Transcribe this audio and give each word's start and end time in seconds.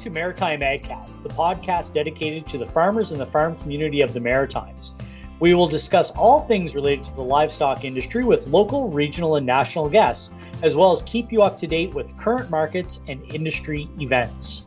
to 0.00 0.10
Maritime 0.10 0.60
AgCast, 0.60 1.22
the 1.22 1.28
podcast 1.28 1.92
dedicated 1.92 2.46
to 2.46 2.56
the 2.56 2.66
farmers 2.66 3.12
and 3.12 3.20
the 3.20 3.26
farm 3.26 3.56
community 3.58 4.00
of 4.00 4.14
the 4.14 4.20
Maritimes. 4.20 4.92
We 5.40 5.52
will 5.52 5.68
discuss 5.68 6.10
all 6.12 6.46
things 6.46 6.74
related 6.74 7.04
to 7.06 7.14
the 7.14 7.22
livestock 7.22 7.84
industry 7.84 8.24
with 8.24 8.46
local, 8.46 8.88
regional, 8.88 9.36
and 9.36 9.44
national 9.44 9.90
guests, 9.90 10.30
as 10.62 10.74
well 10.74 10.92
as 10.92 11.02
keep 11.02 11.30
you 11.30 11.42
up 11.42 11.58
to 11.58 11.66
date 11.66 11.94
with 11.94 12.16
current 12.18 12.50
markets 12.50 13.00
and 13.08 13.22
industry 13.34 13.88
events. 13.98 14.64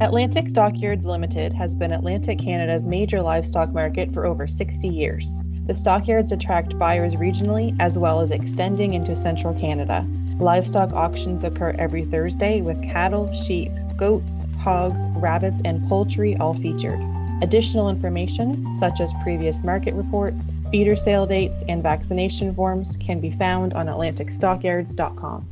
Atlantic 0.00 0.48
Stockyards 0.48 1.06
Limited 1.06 1.52
has 1.52 1.76
been 1.76 1.92
Atlantic 1.92 2.38
Canada's 2.38 2.86
major 2.86 3.22
livestock 3.22 3.70
market 3.70 4.12
for 4.12 4.26
over 4.26 4.46
60 4.46 4.88
years. 4.88 5.42
The 5.66 5.74
stockyards 5.74 6.32
attract 6.32 6.78
buyers 6.78 7.14
regionally 7.14 7.76
as 7.78 7.98
well 7.98 8.20
as 8.20 8.30
extending 8.30 8.94
into 8.94 9.14
central 9.14 9.54
Canada. 9.54 10.06
Livestock 10.40 10.92
auctions 10.92 11.44
occur 11.44 11.74
every 11.78 12.04
Thursday 12.04 12.60
with 12.60 12.82
cattle, 12.82 13.32
sheep, 13.32 13.70
goats, 13.96 14.44
hogs, 14.58 15.06
rabbits, 15.10 15.62
and 15.64 15.86
poultry 15.88 16.36
all 16.36 16.54
featured. 16.54 17.00
Additional 17.40 17.88
information, 17.88 18.72
such 18.74 19.00
as 19.00 19.12
previous 19.22 19.62
market 19.62 19.94
reports, 19.94 20.52
feeder 20.70 20.96
sale 20.96 21.26
dates, 21.26 21.62
and 21.68 21.82
vaccination 21.82 22.54
forms, 22.54 22.96
can 22.96 23.20
be 23.20 23.30
found 23.30 23.74
on 23.74 23.86
AtlanticStockyards.com. 23.86 25.48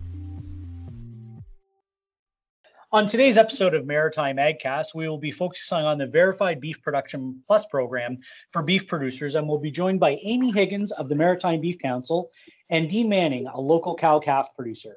On 2.95 3.07
today's 3.07 3.39
episode 3.39 3.73
of 3.73 3.87
Maritime 3.87 4.37
AgCast, 4.37 4.95
we 4.95 5.09
will 5.09 5.17
be 5.17 5.33
focusing 5.33 5.79
on 5.79 5.97
the 5.97 6.07
Verified 6.07 6.61
Beef 6.61 6.83
Production 6.83 7.41
Plus 7.47 7.65
program 7.67 8.19
for 8.53 8.63
beef 8.63 8.87
producers, 8.87 9.35
and 9.35 9.49
we'll 9.49 9.59
be 9.59 9.71
joined 9.71 9.99
by 9.99 10.19
Amy 10.23 10.51
Higgins 10.51 10.93
of 10.93 11.09
the 11.09 11.15
Maritime 11.15 11.61
Beef 11.61 11.79
Council 11.79 12.31
and 12.73 12.89
Dean 12.89 13.11
Manning, 13.11 13.47
a 13.47 13.61
local 13.61 13.95
cow 13.95 14.19
calf 14.19 14.57
producer. 14.57 14.97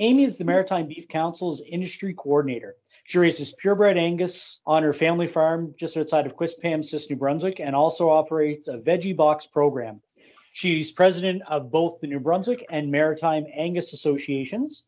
Amy 0.00 0.24
is 0.24 0.36
the 0.36 0.44
Maritime 0.44 0.88
Beef 0.88 1.06
Council's 1.06 1.62
industry 1.62 2.12
coordinator. 2.12 2.74
She 3.04 3.18
raises 3.18 3.52
purebred 3.52 3.96
Angus 3.96 4.58
on 4.66 4.82
her 4.82 4.92
family 4.92 5.28
farm 5.28 5.74
just 5.78 5.96
outside 5.96 6.26
of 6.26 6.36
Quispamsis, 6.36 7.08
New 7.08 7.14
Brunswick, 7.14 7.60
and 7.60 7.76
also 7.76 8.10
operates 8.10 8.66
a 8.66 8.78
veggie 8.78 9.16
box 9.16 9.46
program. 9.46 10.00
She's 10.54 10.90
president 10.90 11.42
of 11.48 11.70
both 11.70 12.00
the 12.00 12.08
New 12.08 12.18
Brunswick 12.18 12.66
and 12.68 12.90
Maritime 12.90 13.46
Angus 13.56 13.92
Associations. 13.92 14.82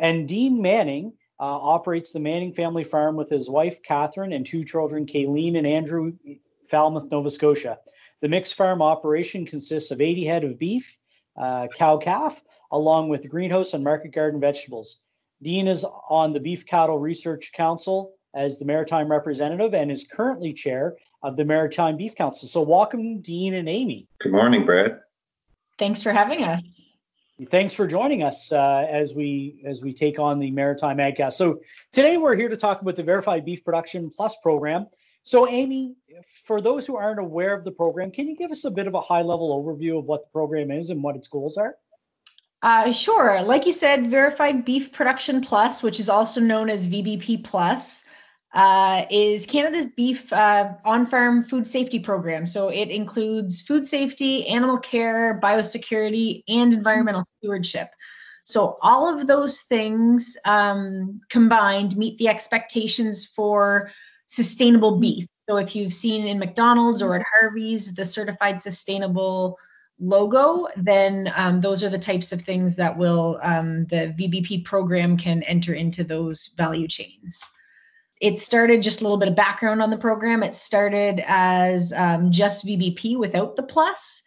And 0.00 0.26
Dean 0.26 0.60
Manning 0.60 1.12
uh, 1.38 1.44
operates 1.44 2.10
the 2.10 2.18
Manning 2.18 2.54
family 2.54 2.82
farm 2.82 3.14
with 3.14 3.30
his 3.30 3.48
wife, 3.48 3.80
Catherine, 3.84 4.32
and 4.32 4.44
two 4.44 4.64
children, 4.64 5.06
Kayleen 5.06 5.56
and 5.56 5.66
Andrew, 5.66 6.14
Falmouth, 6.68 7.08
Nova 7.12 7.30
Scotia. 7.30 7.78
The 8.20 8.28
mixed 8.28 8.54
farm 8.54 8.82
operation 8.82 9.46
consists 9.46 9.92
of 9.92 10.00
80 10.00 10.24
head 10.24 10.42
of 10.42 10.58
beef, 10.58 10.98
uh, 11.38 11.68
cow 11.76 11.96
calf, 11.96 12.40
along 12.72 13.08
with 13.08 13.28
greenhouse 13.28 13.72
and 13.72 13.84
market 13.84 14.12
garden 14.12 14.40
vegetables. 14.40 14.98
Dean 15.42 15.68
is 15.68 15.84
on 16.08 16.32
the 16.32 16.40
Beef 16.40 16.66
Cattle 16.66 16.98
Research 16.98 17.52
Council 17.52 18.12
as 18.34 18.58
the 18.58 18.64
maritime 18.64 19.10
representative 19.10 19.74
and 19.74 19.90
is 19.90 20.06
currently 20.10 20.52
chair 20.52 20.96
of 21.22 21.36
the 21.36 21.44
Maritime 21.44 21.96
Beef 21.96 22.14
Council. 22.14 22.48
So, 22.48 22.62
welcome, 22.62 23.20
Dean 23.20 23.54
and 23.54 23.68
Amy. 23.68 24.08
Good 24.20 24.32
morning, 24.32 24.64
Brad. 24.64 25.00
Thanks 25.78 26.02
for 26.02 26.12
having 26.12 26.42
us. 26.42 26.62
Thanks 27.50 27.72
for 27.72 27.86
joining 27.86 28.24
us 28.24 28.50
uh, 28.50 28.84
as 28.90 29.14
we 29.14 29.62
as 29.64 29.80
we 29.80 29.94
take 29.94 30.18
on 30.18 30.40
the 30.40 30.50
Maritime 30.50 30.96
AgCast. 30.96 31.34
So 31.34 31.60
today 31.92 32.16
we're 32.16 32.34
here 32.34 32.48
to 32.48 32.56
talk 32.56 32.82
about 32.82 32.96
the 32.96 33.04
Verified 33.04 33.44
Beef 33.44 33.64
Production 33.64 34.10
Plus 34.10 34.36
program. 34.42 34.88
So 35.28 35.46
Amy, 35.46 35.94
for 36.46 36.62
those 36.62 36.86
who 36.86 36.96
aren't 36.96 37.20
aware 37.20 37.52
of 37.52 37.62
the 37.62 37.70
program, 37.70 38.10
can 38.10 38.26
you 38.28 38.34
give 38.34 38.50
us 38.50 38.64
a 38.64 38.70
bit 38.70 38.86
of 38.86 38.94
a 38.94 39.00
high 39.02 39.20
level 39.20 39.62
overview 39.62 39.98
of 39.98 40.06
what 40.06 40.22
the 40.22 40.30
program 40.32 40.70
is 40.70 40.88
and 40.88 41.02
what 41.02 41.16
its 41.16 41.28
goals 41.28 41.58
are? 41.58 41.76
Uh, 42.62 42.90
sure. 42.90 43.42
Like 43.42 43.66
you 43.66 43.74
said, 43.74 44.10
Verified 44.10 44.64
Beef 44.64 44.90
Production 44.90 45.42
Plus, 45.42 45.82
which 45.82 46.00
is 46.00 46.08
also 46.08 46.40
known 46.40 46.70
as 46.70 46.86
VBP 46.86 47.44
Plus, 47.44 48.04
uh, 48.54 49.04
is 49.10 49.44
Canada's 49.44 49.90
beef 49.90 50.32
uh, 50.32 50.72
on 50.86 51.04
farm 51.04 51.44
food 51.44 51.68
safety 51.68 51.98
program. 51.98 52.46
So 52.46 52.70
it 52.70 52.88
includes 52.88 53.60
food 53.60 53.86
safety, 53.86 54.46
animal 54.46 54.78
care, 54.78 55.38
biosecurity, 55.42 56.42
and 56.48 56.72
environmental 56.72 57.28
stewardship. 57.36 57.90
So 58.44 58.78
all 58.80 59.06
of 59.06 59.26
those 59.26 59.60
things 59.60 60.38
um, 60.46 61.20
combined 61.28 61.98
meet 61.98 62.16
the 62.16 62.28
expectations 62.28 63.26
for 63.26 63.90
sustainable 64.28 64.98
beef. 64.98 65.26
So 65.48 65.56
if 65.56 65.74
you've 65.74 65.92
seen 65.92 66.26
in 66.26 66.38
McDonald's 66.38 67.02
or 67.02 67.16
at 67.16 67.26
Harvey's 67.32 67.94
the 67.94 68.04
certified 68.04 68.62
sustainable 68.62 69.58
logo, 69.98 70.68
then 70.76 71.32
um, 71.34 71.60
those 71.60 71.82
are 71.82 71.88
the 71.88 71.98
types 71.98 72.30
of 72.30 72.42
things 72.42 72.76
that 72.76 72.96
will 72.96 73.40
um, 73.42 73.84
the 73.86 74.14
VBP 74.18 74.64
program 74.64 75.16
can 75.16 75.42
enter 75.42 75.74
into 75.74 76.04
those 76.04 76.50
value 76.56 76.86
chains 76.86 77.40
it 78.20 78.40
started 78.40 78.82
just 78.82 79.00
a 79.00 79.04
little 79.04 79.18
bit 79.18 79.28
of 79.28 79.36
background 79.36 79.80
on 79.80 79.90
the 79.90 79.96
program. 79.96 80.42
It 80.42 80.56
started 80.56 81.22
as 81.26 81.92
um, 81.92 82.32
just 82.32 82.66
VBP 82.66 83.16
without 83.16 83.56
the 83.56 83.62
plus. 83.62 84.22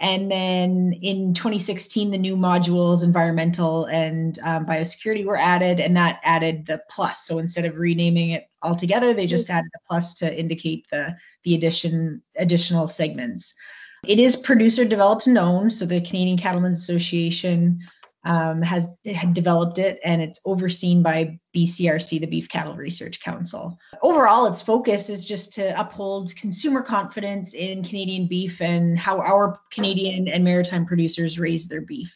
And 0.00 0.30
then 0.30 0.94
in 1.02 1.34
2016, 1.34 2.10
the 2.10 2.16
new 2.16 2.34
modules, 2.34 3.04
environmental 3.04 3.84
and 3.84 4.38
um, 4.42 4.64
biosecurity, 4.64 5.26
were 5.26 5.36
added, 5.36 5.78
and 5.78 5.94
that 5.94 6.20
added 6.24 6.64
the 6.64 6.80
plus. 6.88 7.26
So 7.26 7.38
instead 7.38 7.66
of 7.66 7.76
renaming 7.76 8.30
it 8.30 8.48
altogether, 8.62 9.12
they 9.12 9.26
just 9.26 9.50
added 9.50 9.70
a 9.76 9.78
plus 9.86 10.14
to 10.14 10.38
indicate 10.38 10.86
the 10.90 11.14
the 11.44 11.54
addition 11.54 12.22
additional 12.36 12.88
segments. 12.88 13.52
It 14.06 14.18
is 14.18 14.36
producer 14.36 14.86
developed 14.86 15.26
and 15.26 15.36
owned, 15.36 15.74
so 15.74 15.84
the 15.84 16.00
Canadian 16.00 16.38
Cattlemen's 16.38 16.78
Association 16.78 17.80
um, 18.24 18.60
has 18.60 18.86
had 19.06 19.32
developed 19.32 19.78
it 19.78 19.98
and 20.04 20.20
it's 20.20 20.40
overseen 20.44 21.02
by 21.02 21.38
BCRC, 21.56 22.20
the 22.20 22.26
Beef 22.26 22.48
Cattle 22.48 22.74
Research 22.74 23.20
Council. 23.20 23.78
Overall, 24.02 24.46
its 24.46 24.60
focus 24.60 25.08
is 25.08 25.24
just 25.24 25.52
to 25.54 25.78
uphold 25.80 26.34
consumer 26.36 26.82
confidence 26.82 27.54
in 27.54 27.82
Canadian 27.82 28.26
beef 28.26 28.60
and 28.60 28.98
how 28.98 29.20
our 29.20 29.58
Canadian 29.70 30.28
and 30.28 30.44
maritime 30.44 30.84
producers 30.84 31.38
raise 31.38 31.66
their 31.66 31.80
beef. 31.80 32.14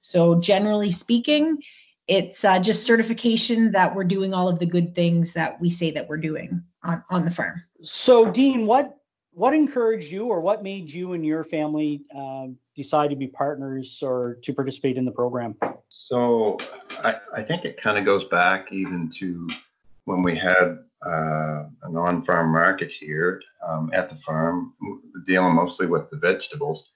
So, 0.00 0.38
generally 0.38 0.92
speaking, 0.92 1.58
it's 2.06 2.44
uh, 2.44 2.58
just 2.58 2.84
certification 2.84 3.72
that 3.72 3.94
we're 3.94 4.04
doing 4.04 4.32
all 4.32 4.48
of 4.48 4.58
the 4.58 4.66
good 4.66 4.94
things 4.94 5.32
that 5.32 5.60
we 5.60 5.70
say 5.70 5.90
that 5.90 6.08
we're 6.08 6.18
doing 6.18 6.62
on, 6.82 7.02
on 7.10 7.24
the 7.24 7.30
farm. 7.30 7.62
So, 7.82 8.30
Dean, 8.30 8.66
what 8.66 8.94
what 9.32 9.54
encouraged 9.54 10.10
you 10.10 10.26
or 10.26 10.40
what 10.40 10.64
made 10.64 10.90
you 10.90 11.12
and 11.12 11.24
your 11.24 11.44
family 11.44 12.02
uh, 12.16 12.46
decide 12.78 13.10
to 13.10 13.16
be 13.16 13.26
partners 13.26 13.98
or 14.02 14.38
to 14.44 14.54
participate 14.54 14.96
in 14.96 15.04
the 15.04 15.10
program? 15.10 15.56
So 15.88 16.56
I, 17.02 17.16
I 17.34 17.42
think 17.42 17.64
it 17.64 17.82
kind 17.82 17.98
of 17.98 18.04
goes 18.04 18.24
back 18.24 18.72
even 18.72 19.10
to 19.18 19.48
when 20.04 20.22
we 20.22 20.36
had 20.36 20.78
uh, 21.04 21.64
an 21.82 21.96
on-farm 21.96 22.50
market 22.52 22.90
here 22.90 23.42
um, 23.66 23.90
at 23.92 24.08
the 24.08 24.14
farm, 24.14 24.74
dealing 25.26 25.54
mostly 25.54 25.86
with 25.86 26.08
the 26.08 26.16
vegetables, 26.16 26.92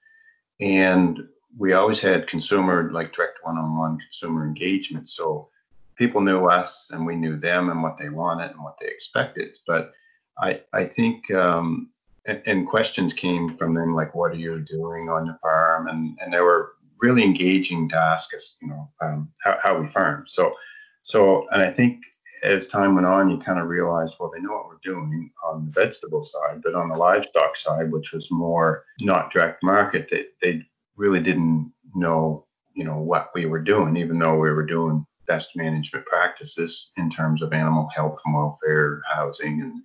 and 0.61 1.27
we 1.57 1.73
always 1.73 1.99
had 1.99 2.27
consumer 2.27 2.89
like 2.91 3.13
direct 3.13 3.39
one-on-one 3.43 3.99
consumer 3.99 4.47
engagement. 4.47 5.07
So 5.09 5.49
people 5.95 6.21
knew 6.21 6.45
us 6.45 6.89
and 6.91 7.05
we 7.05 7.15
knew 7.15 7.37
them 7.37 7.69
and 7.69 7.83
what 7.83 7.97
they 7.99 8.09
wanted 8.09 8.51
and 8.51 8.63
what 8.63 8.77
they 8.79 8.87
expected. 8.87 9.57
But 9.67 9.91
I 10.39 10.61
I 10.71 10.85
think 10.85 11.29
um, 11.31 11.89
and, 12.25 12.67
questions 12.67 13.13
came 13.13 13.57
from 13.57 13.73
them 13.73 13.93
like, 13.95 14.15
"What 14.15 14.31
are 14.31 14.35
you 14.35 14.59
doing 14.59 15.09
on 15.09 15.25
your 15.25 15.37
farm?" 15.41 15.87
and 15.87 16.17
and 16.21 16.33
they 16.33 16.39
were 16.39 16.73
really 17.03 17.23
engaging 17.23 17.89
to 17.89 17.97
ask 17.97 18.33
us, 18.33 18.55
you 18.61 18.69
know, 18.69 18.89
um, 19.01 19.29
how, 19.41 19.57
how 19.61 19.77
we 19.77 19.87
farm. 19.89 20.23
So, 20.25 20.55
so, 21.01 21.45
and 21.51 21.61
I 21.61 21.69
think 21.69 22.01
as 22.43 22.65
time 22.67 22.95
went 22.95 23.05
on, 23.05 23.29
you 23.29 23.37
kind 23.37 23.59
of 23.59 23.67
realized, 23.67 24.15
well, 24.19 24.31
they 24.33 24.41
know 24.41 24.53
what 24.53 24.67
we're 24.67 24.93
doing 24.93 25.29
on 25.45 25.65
the 25.65 25.71
vegetable 25.71 26.23
side, 26.23 26.61
but 26.63 26.75
on 26.75 26.87
the 26.87 26.95
livestock 26.95 27.57
side, 27.57 27.91
which 27.91 28.13
was 28.13 28.31
more 28.31 28.85
not 29.01 29.31
direct 29.31 29.61
market, 29.63 30.07
they, 30.09 30.25
they 30.41 30.65
really 30.95 31.19
didn't 31.19 31.71
know, 31.93 32.45
you 32.73 32.85
know, 32.85 32.99
what 32.99 33.31
we 33.35 33.47
were 33.47 33.61
doing, 33.61 33.97
even 33.97 34.17
though 34.17 34.35
we 34.35 34.51
were 34.51 34.65
doing 34.65 35.05
best 35.27 35.55
management 35.57 36.05
practices 36.05 36.91
in 36.95 37.09
terms 37.09 37.41
of 37.41 37.51
animal 37.51 37.89
health 37.93 38.19
and 38.25 38.33
welfare, 38.33 39.01
housing, 39.13 39.61
and 39.61 39.81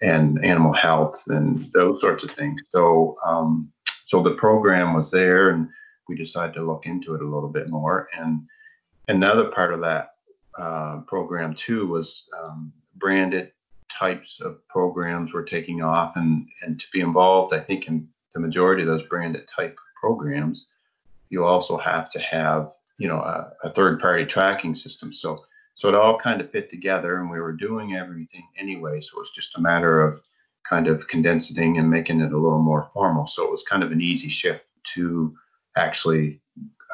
and 0.00 0.44
animal 0.44 0.72
health 0.72 1.24
and 1.28 1.70
those 1.72 2.00
sorts 2.00 2.24
of 2.24 2.30
things. 2.30 2.62
So, 2.72 3.16
um, 3.26 3.70
so 4.06 4.22
the 4.22 4.32
program 4.32 4.94
was 4.94 5.10
there, 5.10 5.50
and 5.50 5.68
we 6.08 6.16
decided 6.16 6.54
to 6.54 6.62
look 6.62 6.86
into 6.86 7.14
it 7.14 7.22
a 7.22 7.28
little 7.28 7.48
bit 7.48 7.68
more. 7.68 8.08
And 8.16 8.42
another 9.08 9.46
part 9.46 9.74
of 9.74 9.80
that 9.80 10.14
uh, 10.58 11.00
program 11.06 11.54
too 11.54 11.86
was 11.86 12.28
um, 12.38 12.72
branded 12.96 13.52
types 13.90 14.40
of 14.40 14.66
programs 14.68 15.32
were 15.32 15.42
taking 15.42 15.82
off, 15.82 16.16
and 16.16 16.48
and 16.62 16.80
to 16.80 16.86
be 16.92 17.00
involved, 17.00 17.54
I 17.54 17.60
think 17.60 17.88
in 17.88 18.08
the 18.34 18.40
majority 18.40 18.82
of 18.82 18.88
those 18.88 19.02
branded 19.04 19.48
type 19.48 19.76
programs, 20.00 20.68
you 21.30 21.44
also 21.44 21.76
have 21.76 22.10
to 22.10 22.20
have 22.20 22.72
you 22.98 23.08
know 23.08 23.18
a, 23.18 23.52
a 23.64 23.72
third 23.72 24.00
party 24.00 24.24
tracking 24.24 24.74
system. 24.74 25.12
So 25.12 25.44
so 25.78 25.88
it 25.88 25.94
all 25.94 26.18
kind 26.18 26.40
of 26.40 26.50
fit 26.50 26.70
together, 26.70 27.20
and 27.20 27.30
we 27.30 27.38
were 27.38 27.52
doing 27.52 27.94
everything 27.94 28.42
anyway. 28.58 29.00
So 29.00 29.16
it 29.16 29.20
was 29.20 29.30
just 29.30 29.56
a 29.56 29.60
matter 29.60 30.02
of 30.02 30.20
kind 30.68 30.88
of 30.88 31.06
condensing 31.06 31.78
and 31.78 31.88
making 31.88 32.20
it 32.20 32.32
a 32.32 32.36
little 32.36 32.58
more 32.58 32.90
formal. 32.92 33.28
So 33.28 33.44
it 33.44 33.50
was 33.52 33.62
kind 33.62 33.84
of 33.84 33.92
an 33.92 34.00
easy 34.00 34.28
shift 34.28 34.66
to 34.94 35.36
actually 35.76 36.40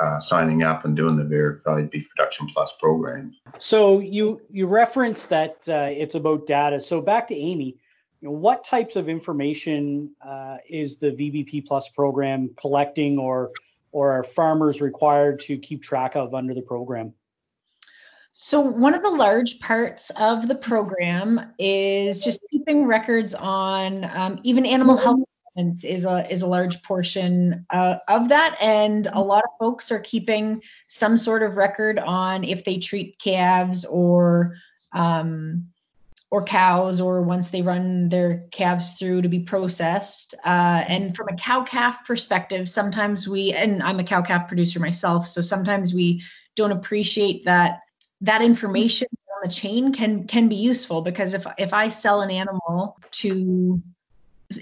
uh, 0.03 0.21
signing 0.21 0.65
up 0.65 0.85
and 0.85 0.95
doing 0.95 1.17
the 1.17 1.25
verified 1.25 1.89
beef 1.89 2.07
production 2.15 2.47
plus 2.47 2.75
program. 2.79 3.35
So 3.59 4.01
you 4.01 4.43
you 4.51 4.67
referenced 4.67 5.31
that 5.31 5.57
uh, 5.67 5.89
it's 5.91 6.15
about 6.15 6.47
data. 6.47 6.79
So 6.79 7.01
back 7.01 7.27
to 7.29 7.35
Amy, 7.35 7.79
what 8.21 8.65
types 8.65 8.97
of 8.97 9.09
information 9.09 10.15
uh, 10.21 10.59
is 10.69 10.99
the 10.99 11.13
VBP 11.13 11.67
plus 11.67 11.89
program 11.89 12.51
collecting, 12.61 13.19
or 13.19 13.51
or 13.93 14.13
are 14.13 14.25
farmers 14.25 14.83
required 14.83 15.41
to 15.41 15.57
keep 15.57 15.83
track 15.83 16.17
of 16.17 16.35
under 16.35 16.53
the 16.53 16.61
program? 16.61 17.15
So 18.37 18.59
one 18.59 18.95
of 18.95 19.03
the 19.03 19.11
large 19.11 19.61
parts 19.61 20.11
of 20.17 20.49
the 20.49 20.57
program 20.57 21.53
is 21.57 22.19
just 22.19 22.41
keeping 22.51 22.85
records 22.85 23.33
on 23.33 24.03
um, 24.13 24.41
even 24.43 24.67
animal 24.67 24.97
health 24.97 25.21
is 25.57 26.05
a 26.05 26.29
is 26.29 26.43
a 26.43 26.47
large 26.47 26.83
portion 26.83 27.65
uh, 27.71 27.99
of 28.09 28.29
that, 28.31 28.57
and 28.61 29.07
a 29.13 29.21
lot 29.21 29.45
of 29.45 29.51
folks 29.61 29.93
are 29.93 30.01
keeping 30.01 30.61
some 30.89 31.17
sort 31.17 31.45
of 31.45 31.57
record 31.57 32.01
on 32.01 32.43
if 32.43 32.65
they 32.65 32.77
treat 32.77 33.17
calves 33.21 33.85
or 33.85 34.57
um, 34.95 35.69
or 36.33 36.43
cows, 36.43 36.99
or 36.99 37.23
once 37.23 37.51
they 37.51 37.63
run 37.63 38.09
their 38.09 38.49
calves 38.51 38.95
through 38.95 39.23
to 39.23 39.29
be 39.29 39.39
processed. 39.39 40.35
Uh, 40.45 40.83
and 40.89 41.15
from 41.15 41.29
a 41.29 41.37
cow 41.37 41.63
calf 41.63 42.05
perspective, 42.05 42.69
sometimes 42.69 43.29
we 43.29 43.53
and 43.53 43.81
I'm 43.81 44.01
a 44.01 44.05
cow 44.05 44.23
calf 44.23 44.49
producer 44.49 44.81
myself, 44.81 45.29
so 45.29 45.41
sometimes 45.41 45.95
we 45.95 46.21
don't 46.57 46.73
appreciate 46.73 47.45
that 47.45 47.79
that 48.21 48.43
information 48.43 49.09
on 49.11 49.49
the 49.49 49.55
chain 49.55 49.93
can 49.93 50.27
can 50.27 50.49
be 50.49 50.57
useful 50.57 51.03
because 51.03 51.35
if 51.35 51.47
if 51.59 51.73
I 51.73 51.89
sell 51.89 52.23
an 52.23 52.31
animal 52.31 52.97
to 53.13 53.83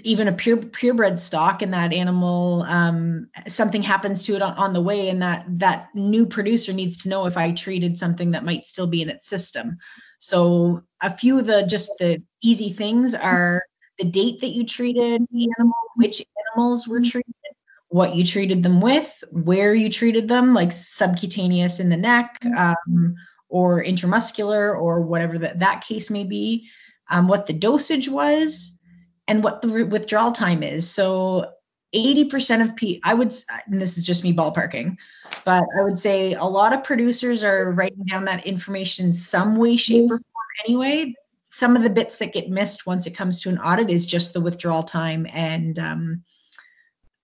even 0.03 0.27
a 0.27 0.31
pure 0.31 0.57
purebred 0.57 1.19
stock 1.19 1.61
and 1.61 1.73
that 1.73 1.93
animal 1.93 2.63
um, 2.67 3.27
something 3.47 3.81
happens 3.81 4.23
to 4.23 4.35
it 4.35 4.41
on, 4.41 4.53
on, 4.53 4.73
the 4.73 4.81
way 4.81 5.09
and 5.09 5.21
that 5.21 5.45
that 5.47 5.89
new 5.93 6.25
producer 6.25 6.73
needs 6.73 6.97
to 6.97 7.09
know 7.09 7.25
if 7.25 7.35
i 7.35 7.51
treated 7.51 7.99
something 7.99 8.31
that 8.31 8.45
might 8.45 8.65
still 8.67 8.87
be 8.87 9.01
in 9.01 9.09
its 9.09 9.27
system. 9.27 9.77
So 10.19 10.83
a 11.01 11.15
few 11.15 11.37
of 11.37 11.45
the 11.45 11.63
just 11.63 11.91
the 11.99 12.21
easy 12.41 12.71
things 12.71 13.13
are 13.13 13.63
the 13.99 14.05
date 14.05 14.41
that 14.41 14.49
you 14.49 14.65
treated 14.65 15.27
the 15.31 15.49
animal 15.57 15.75
which 15.95 16.25
animals 16.55 16.87
were 16.87 17.01
treated 17.01 17.33
what 17.89 18.15
you 18.15 18.25
treated 18.25 18.63
them 18.63 18.81
with 18.81 19.23
where 19.31 19.75
you 19.75 19.89
treated 19.89 20.27
them 20.27 20.53
like 20.53 20.71
subcutaneous 20.71 21.79
in 21.79 21.89
the 21.89 21.97
neck 21.97 22.43
um, 22.57 23.15
or 23.53 23.83
intramuscular 23.83 24.75
or 24.75 24.99
whatever 24.99 25.37
that, 25.37 25.59
that 25.59 25.83
case 25.85 26.09
may 26.09 26.23
be, 26.23 26.67
um, 27.11 27.27
what 27.27 27.45
the 27.45 27.53
dosage 27.53 28.09
was, 28.09 28.71
and 29.27 29.43
what 29.43 29.61
the 29.61 29.85
withdrawal 29.85 30.31
time 30.31 30.63
is. 30.63 30.89
So 30.89 31.51
80% 31.95 32.63
of 32.63 32.75
P, 32.75 32.99
I 33.03 33.13
would, 33.13 33.31
and 33.67 33.79
this 33.79 33.95
is 33.95 34.03
just 34.03 34.23
me 34.23 34.33
ballparking, 34.33 34.97
but 35.45 35.63
I 35.77 35.83
would 35.83 35.99
say 35.99 36.33
a 36.33 36.43
lot 36.43 36.73
of 36.73 36.83
producers 36.83 37.43
are 37.43 37.71
writing 37.71 38.03
down 38.09 38.25
that 38.25 38.47
information 38.47 39.05
in 39.05 39.13
some 39.13 39.55
way, 39.55 39.77
shape, 39.77 40.05
or 40.05 40.17
form 40.17 40.65
anyway. 40.65 41.13
Some 41.51 41.75
of 41.75 41.83
the 41.83 41.91
bits 41.91 42.17
that 42.17 42.33
get 42.33 42.49
missed 42.49 42.87
once 42.87 43.05
it 43.05 43.15
comes 43.15 43.39
to 43.41 43.49
an 43.49 43.59
audit 43.59 43.91
is 43.91 44.07
just 44.07 44.33
the 44.33 44.41
withdrawal 44.41 44.81
time 44.81 45.27
and 45.31 45.77
um, 45.77 46.23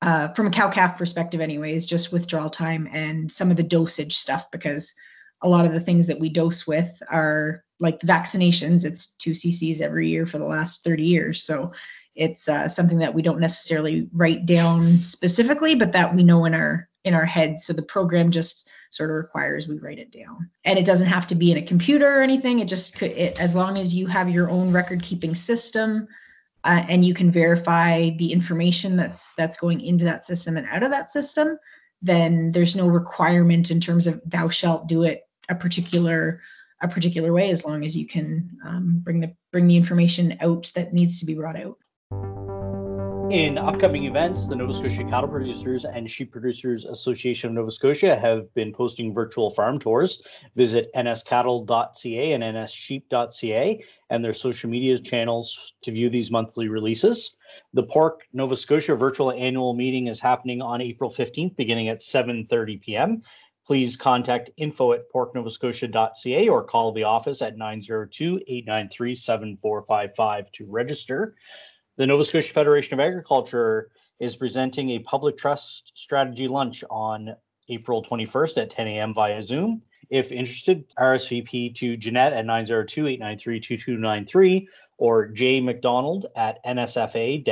uh, 0.03 0.27
from 0.33 0.45
a 0.45 0.51
cow 0.51 0.69
calf 0.69 0.95
perspective, 0.95 1.41
anyways, 1.41 1.87
just 1.87 2.11
withdrawal 2.11 2.51
time 2.51 2.87
and 2.93 3.31
some 3.31 3.49
of 3.49 3.57
the 3.57 3.63
dosage 3.63 4.15
stuff 4.15 4.51
because 4.51 4.93
a 5.41 5.49
lot 5.49 5.65
of 5.65 5.71
the 5.71 5.79
things 5.79 6.07
that 6.07 6.19
we 6.19 6.29
dose 6.29 6.67
with 6.67 7.01
are 7.09 7.63
like 7.79 7.99
vaccinations. 8.01 8.83
It's 8.83 9.07
two 9.19 9.31
cc's 9.31 9.81
every 9.81 10.07
year 10.07 10.25
for 10.25 10.37
the 10.37 10.45
last 10.45 10.83
30 10.83 11.03
years. 11.03 11.43
So 11.43 11.71
it's 12.15 12.49
uh, 12.49 12.67
something 12.67 12.99
that 12.99 13.13
we 13.13 13.21
don't 13.21 13.39
necessarily 13.39 14.09
write 14.13 14.45
down 14.45 15.01
specifically, 15.01 15.75
but 15.75 15.93
that 15.93 16.13
we 16.13 16.23
know 16.23 16.45
in 16.45 16.53
our 16.53 16.89
in 17.05 17.13
our 17.13 17.25
head. 17.25 17.61
So 17.61 17.71
the 17.71 17.81
program 17.81 18.29
just 18.29 18.69
sort 18.89 19.09
of 19.09 19.15
requires 19.15 19.67
we 19.67 19.77
write 19.77 19.99
it 19.99 20.11
down, 20.11 20.49
and 20.65 20.77
it 20.77 20.85
doesn't 20.85 21.07
have 21.07 21.27
to 21.27 21.35
be 21.35 21.51
in 21.51 21.57
a 21.57 21.65
computer 21.65 22.19
or 22.19 22.21
anything. 22.21 22.59
It 22.59 22.67
just 22.67 22.93
could, 22.95 23.11
it, 23.11 23.39
as 23.39 23.55
long 23.55 23.77
as 23.77 23.93
you 23.93 24.05
have 24.07 24.29
your 24.29 24.49
own 24.49 24.73
record 24.73 25.01
keeping 25.01 25.33
system. 25.33 26.07
Uh, 26.65 26.83
and 26.89 27.05
you 27.05 27.13
can 27.13 27.31
verify 27.31 28.09
the 28.17 28.33
information 28.33 28.97
that's 28.97 29.33
that's 29.35 29.55
going 29.55 29.79
into 29.79 30.03
that 30.03 30.25
system 30.25 30.57
and 30.57 30.67
out 30.67 30.83
of 30.83 30.91
that 30.91 31.09
system 31.09 31.57
then 32.01 32.51
there's 32.51 32.75
no 32.75 32.85
requirement 32.85 33.71
in 33.71 33.79
terms 33.79 34.05
of 34.05 34.21
thou 34.25 34.49
shalt 34.49 34.85
do 34.85 35.03
it 35.03 35.28
a 35.49 35.55
particular 35.55 36.41
a 36.81 36.87
particular 36.87 37.33
way 37.33 37.51
as 37.51 37.65
long 37.65 37.83
as 37.83 37.95
you 37.95 38.07
can 38.07 38.49
um, 38.65 39.01
bring 39.03 39.19
the 39.19 39.35
bring 39.51 39.67
the 39.67 39.75
information 39.75 40.37
out 40.39 40.71
that 40.75 40.93
needs 40.93 41.19
to 41.19 41.25
be 41.25 41.33
brought 41.33 41.59
out. 41.59 41.77
In 43.31 43.59
upcoming 43.59 44.05
events, 44.05 44.47
the 44.47 44.55
Nova 44.55 44.73
Scotia 44.73 45.03
Cattle 45.03 45.29
Producers 45.29 45.85
and 45.85 46.09
Sheep 46.09 46.31
Producers 46.31 46.85
Association 46.85 47.49
of 47.49 47.55
Nova 47.55 47.71
Scotia 47.71 48.17
have 48.17 48.51
been 48.55 48.73
posting 48.73 49.13
virtual 49.13 49.51
farm 49.51 49.77
tours. 49.77 50.23
Visit 50.55 50.89
nscattle.ca 50.95 52.31
and 52.31 52.43
nssheep.ca 52.43 53.83
and 54.09 54.25
their 54.25 54.33
social 54.33 54.67
media 54.67 54.97
channels 54.97 55.73
to 55.83 55.91
view 55.91 56.09
these 56.09 56.31
monthly 56.31 56.69
releases. 56.69 57.35
The 57.73 57.83
Pork 57.83 58.21
Nova 58.33 58.55
Scotia 58.55 58.95
virtual 58.95 59.31
annual 59.31 59.75
meeting 59.75 60.07
is 60.07 60.19
happening 60.19 60.59
on 60.59 60.81
April 60.81 61.13
15th, 61.13 61.55
beginning 61.55 61.89
at 61.89 61.99
7:30 61.99 62.81
p.m 62.81 63.21
please 63.69 63.95
contact 63.95 64.49
info 64.57 64.91
at 64.93 65.09
porknovascotia.ca 65.13 66.49
or 66.49 66.63
call 66.63 66.91
the 66.91 67.03
office 67.03 67.43
at 67.43 67.55
902-893-7455 67.55 70.51
to 70.53 70.65
register. 70.65 71.35
The 71.97 72.07
Nova 72.07 72.23
Scotia 72.23 72.51
Federation 72.51 72.95
of 72.95 72.99
Agriculture 72.99 73.91
is 74.19 74.35
presenting 74.35 74.89
a 74.89 75.03
public 75.03 75.37
trust 75.37 75.91
strategy 75.93 76.47
lunch 76.47 76.83
on 76.89 77.35
April 77.69 78.03
21st 78.03 78.57
at 78.57 78.71
10 78.71 78.87
a.m. 78.87 79.13
via 79.13 79.43
Zoom. 79.43 79.83
If 80.09 80.31
interested, 80.31 80.85
RSVP 80.97 81.75
to 81.75 81.95
Jeanette 81.95 82.33
at 82.33 82.45
902-893-2293 82.45 84.65
or 84.97 85.27
J 85.27 85.61
McDonald 85.61 86.25
at 86.35 86.57
nsfa-fane.ca. 86.65 87.45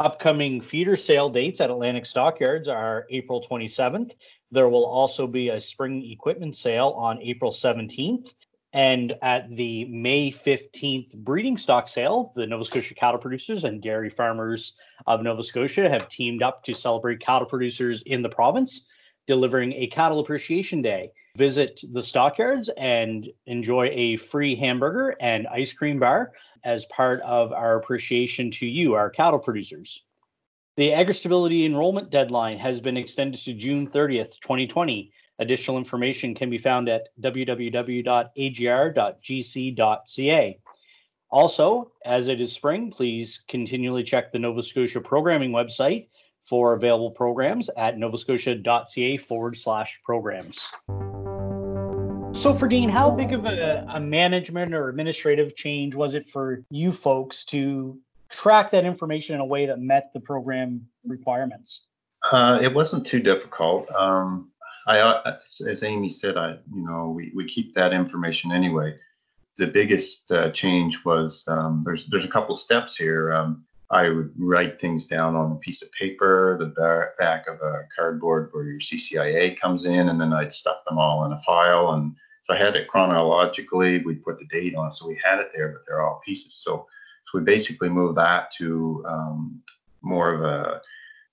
Upcoming 0.00 0.62
feeder 0.62 0.96
sale 0.96 1.28
dates 1.28 1.60
at 1.60 1.68
Atlantic 1.68 2.06
Stockyards 2.06 2.68
are 2.68 3.06
April 3.10 3.42
27th. 3.42 4.14
There 4.50 4.70
will 4.70 4.86
also 4.86 5.26
be 5.26 5.50
a 5.50 5.60
spring 5.60 6.10
equipment 6.10 6.56
sale 6.56 6.94
on 6.96 7.20
April 7.20 7.52
17th. 7.52 8.32
And 8.72 9.14
at 9.20 9.54
the 9.54 9.84
May 9.86 10.32
15th 10.32 11.14
breeding 11.16 11.58
stock 11.58 11.86
sale, 11.86 12.32
the 12.34 12.46
Nova 12.46 12.64
Scotia 12.64 12.94
cattle 12.94 13.20
producers 13.20 13.64
and 13.64 13.82
dairy 13.82 14.08
farmers 14.08 14.72
of 15.06 15.22
Nova 15.22 15.44
Scotia 15.44 15.90
have 15.90 16.08
teamed 16.08 16.42
up 16.42 16.64
to 16.64 16.72
celebrate 16.72 17.20
cattle 17.20 17.48
producers 17.48 18.02
in 18.06 18.22
the 18.22 18.28
province, 18.30 18.86
delivering 19.26 19.74
a 19.74 19.86
cattle 19.88 20.20
appreciation 20.20 20.80
day. 20.80 21.10
Visit 21.36 21.82
the 21.92 22.02
stockyards 22.02 22.70
and 22.78 23.28
enjoy 23.44 23.90
a 23.92 24.16
free 24.16 24.56
hamburger 24.56 25.14
and 25.20 25.46
ice 25.48 25.74
cream 25.74 26.00
bar 26.00 26.32
as 26.64 26.86
part 26.86 27.20
of 27.20 27.52
our 27.52 27.76
appreciation 27.76 28.50
to 28.52 28.66
you, 28.66 28.94
our 28.94 29.10
cattle 29.10 29.38
producers. 29.38 30.04
The 30.76 30.90
AgriStability 30.90 31.66
enrollment 31.66 32.10
deadline 32.10 32.58
has 32.58 32.80
been 32.80 32.96
extended 32.96 33.40
to 33.42 33.52
June 33.52 33.86
30th, 33.86 34.40
2020. 34.40 35.12
Additional 35.38 35.78
information 35.78 36.34
can 36.34 36.48
be 36.50 36.58
found 36.58 36.88
at 36.88 37.08
www.agr.gc.ca. 37.20 37.70
Also, 41.32 41.92
as 42.04 42.28
it 42.28 42.40
is 42.40 42.52
spring, 42.52 42.90
please 42.90 43.44
continually 43.48 44.02
check 44.02 44.32
the 44.32 44.38
Nova 44.38 44.62
Scotia 44.62 45.00
programming 45.00 45.52
website 45.52 46.08
for 46.44 46.74
available 46.74 47.10
programs 47.10 47.68
at 47.76 47.96
novascotia.ca 47.96 49.16
forward 49.18 49.56
slash 49.56 50.00
programs. 50.04 50.70
So 52.40 52.54
for 52.54 52.68
Dean, 52.68 52.88
how 52.88 53.10
big 53.10 53.34
of 53.34 53.44
a, 53.44 53.84
a, 53.86 54.00
management 54.00 54.72
or 54.72 54.88
administrative 54.88 55.54
change 55.54 55.94
was 55.94 56.14
it 56.14 56.26
for 56.26 56.64
you 56.70 56.90
folks 56.90 57.44
to 57.44 57.98
track 58.30 58.70
that 58.70 58.86
information 58.86 59.34
in 59.34 59.42
a 59.42 59.44
way 59.44 59.66
that 59.66 59.78
met 59.78 60.10
the 60.14 60.20
program 60.20 60.88
requirements? 61.04 61.82
Uh, 62.32 62.58
it 62.62 62.72
wasn't 62.72 63.06
too 63.06 63.20
difficult. 63.20 63.94
Um, 63.94 64.52
I, 64.86 65.00
uh, 65.00 65.36
as 65.68 65.82
Amy 65.82 66.08
said, 66.08 66.38
I 66.38 66.52
you 66.74 66.82
know 66.82 67.10
we, 67.10 67.30
we 67.34 67.44
keep 67.44 67.74
that 67.74 67.92
information 67.92 68.52
anyway. 68.52 68.96
The 69.58 69.66
biggest 69.66 70.30
uh, 70.30 70.50
change 70.50 71.04
was 71.04 71.44
um, 71.46 71.82
there's 71.84 72.06
there's 72.06 72.24
a 72.24 72.28
couple 72.28 72.56
steps 72.56 72.96
here. 72.96 73.34
Um, 73.34 73.66
I 73.90 74.08
would 74.08 74.32
write 74.38 74.80
things 74.80 75.04
down 75.04 75.36
on 75.36 75.52
a 75.52 75.56
piece 75.56 75.82
of 75.82 75.92
paper, 75.92 76.56
the 76.58 77.12
back 77.18 77.48
of 77.48 77.60
a 77.60 77.86
cardboard 77.94 78.48
where 78.52 78.64
your 78.64 78.80
CCIA 78.80 79.60
comes 79.60 79.84
in, 79.84 80.08
and 80.08 80.18
then 80.18 80.32
I'd 80.32 80.54
stuff 80.54 80.78
them 80.88 80.96
all 80.96 81.26
in 81.26 81.32
a 81.32 81.40
file 81.42 81.92
and 81.92 82.16
so 82.50 82.56
I 82.56 82.58
had 82.58 82.74
it 82.74 82.88
chronologically. 82.88 83.98
We 83.98 84.16
put 84.16 84.40
the 84.40 84.46
date 84.46 84.74
on, 84.74 84.90
so 84.90 85.06
we 85.06 85.20
had 85.22 85.38
it 85.38 85.52
there, 85.54 85.68
but 85.68 85.82
they're 85.86 86.02
all 86.02 86.20
pieces. 86.24 86.54
So, 86.54 86.86
so 87.26 87.38
we 87.38 87.44
basically 87.44 87.88
moved 87.88 88.18
that 88.18 88.50
to 88.52 89.04
um, 89.06 89.62
more 90.02 90.34
of 90.34 90.42
a, 90.42 90.80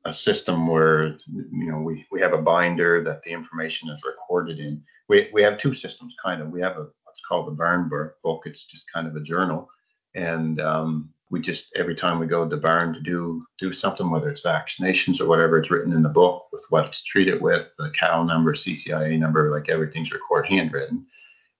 a 0.05 0.13
system 0.13 0.67
where 0.67 1.17
you 1.33 1.71
know 1.71 1.79
we, 1.79 2.05
we 2.11 2.21
have 2.21 2.33
a 2.33 2.41
binder 2.41 3.03
that 3.03 3.23
the 3.23 3.31
information 3.31 3.89
is 3.89 4.03
recorded 4.05 4.59
in. 4.59 4.83
We, 5.07 5.29
we 5.33 5.41
have 5.41 5.57
two 5.57 5.73
systems 5.73 6.15
kind 6.23 6.39
of. 6.39 6.49
We 6.49 6.61
have 6.61 6.77
a 6.77 6.87
what's 7.03 7.21
called 7.27 7.47
the 7.47 7.51
burn 7.51 7.89
book. 8.23 8.43
It's 8.45 8.65
just 8.65 8.91
kind 8.91 9.07
of 9.07 9.15
a 9.15 9.21
journal, 9.21 9.69
and 10.13 10.61
um, 10.61 11.09
we 11.29 11.41
just 11.41 11.75
every 11.75 11.95
time 11.95 12.19
we 12.19 12.25
go 12.25 12.43
to 12.43 12.55
the 12.55 12.61
barn 12.61 12.93
to 12.93 13.01
do 13.01 13.45
do 13.59 13.73
something, 13.73 14.09
whether 14.09 14.29
it's 14.29 14.43
vaccinations 14.43 15.19
or 15.19 15.27
whatever, 15.27 15.57
it's 15.57 15.71
written 15.71 15.93
in 15.93 16.03
the 16.03 16.09
book 16.09 16.47
with 16.51 16.65
what 16.69 16.85
it's 16.85 17.03
treated 17.03 17.41
with, 17.41 17.73
the 17.77 17.91
cow 17.99 18.23
number, 18.23 18.53
CCIA 18.53 19.19
number, 19.19 19.51
like 19.51 19.69
everything's 19.69 20.11
recorded 20.11 20.49
handwritten, 20.49 21.05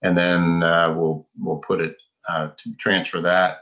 and 0.02 0.16
then 0.16 0.62
uh, 0.62 0.94
we'll 0.96 1.28
we'll 1.38 1.58
put 1.58 1.80
it 1.80 1.96
uh, 2.28 2.48
to 2.56 2.74
transfer 2.76 3.20
that 3.20 3.58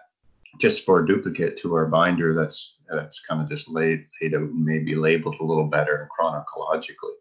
just 0.59 0.85
for 0.85 1.01
a 1.01 1.07
duplicate 1.07 1.59
to 1.59 1.75
our 1.75 1.87
binder 1.87 2.35
that's 2.35 2.79
that's 2.89 3.21
kind 3.21 3.43
of 3.43 3.49
just 3.49 3.69
laid 3.69 4.07
laid 4.23 4.35
out 4.35 4.49
maybe 4.53 4.95
labeled 4.95 5.37
a 5.41 5.45
little 5.45 5.67
better 5.67 5.97
and 6.03 6.11
chronologically 6.11 7.13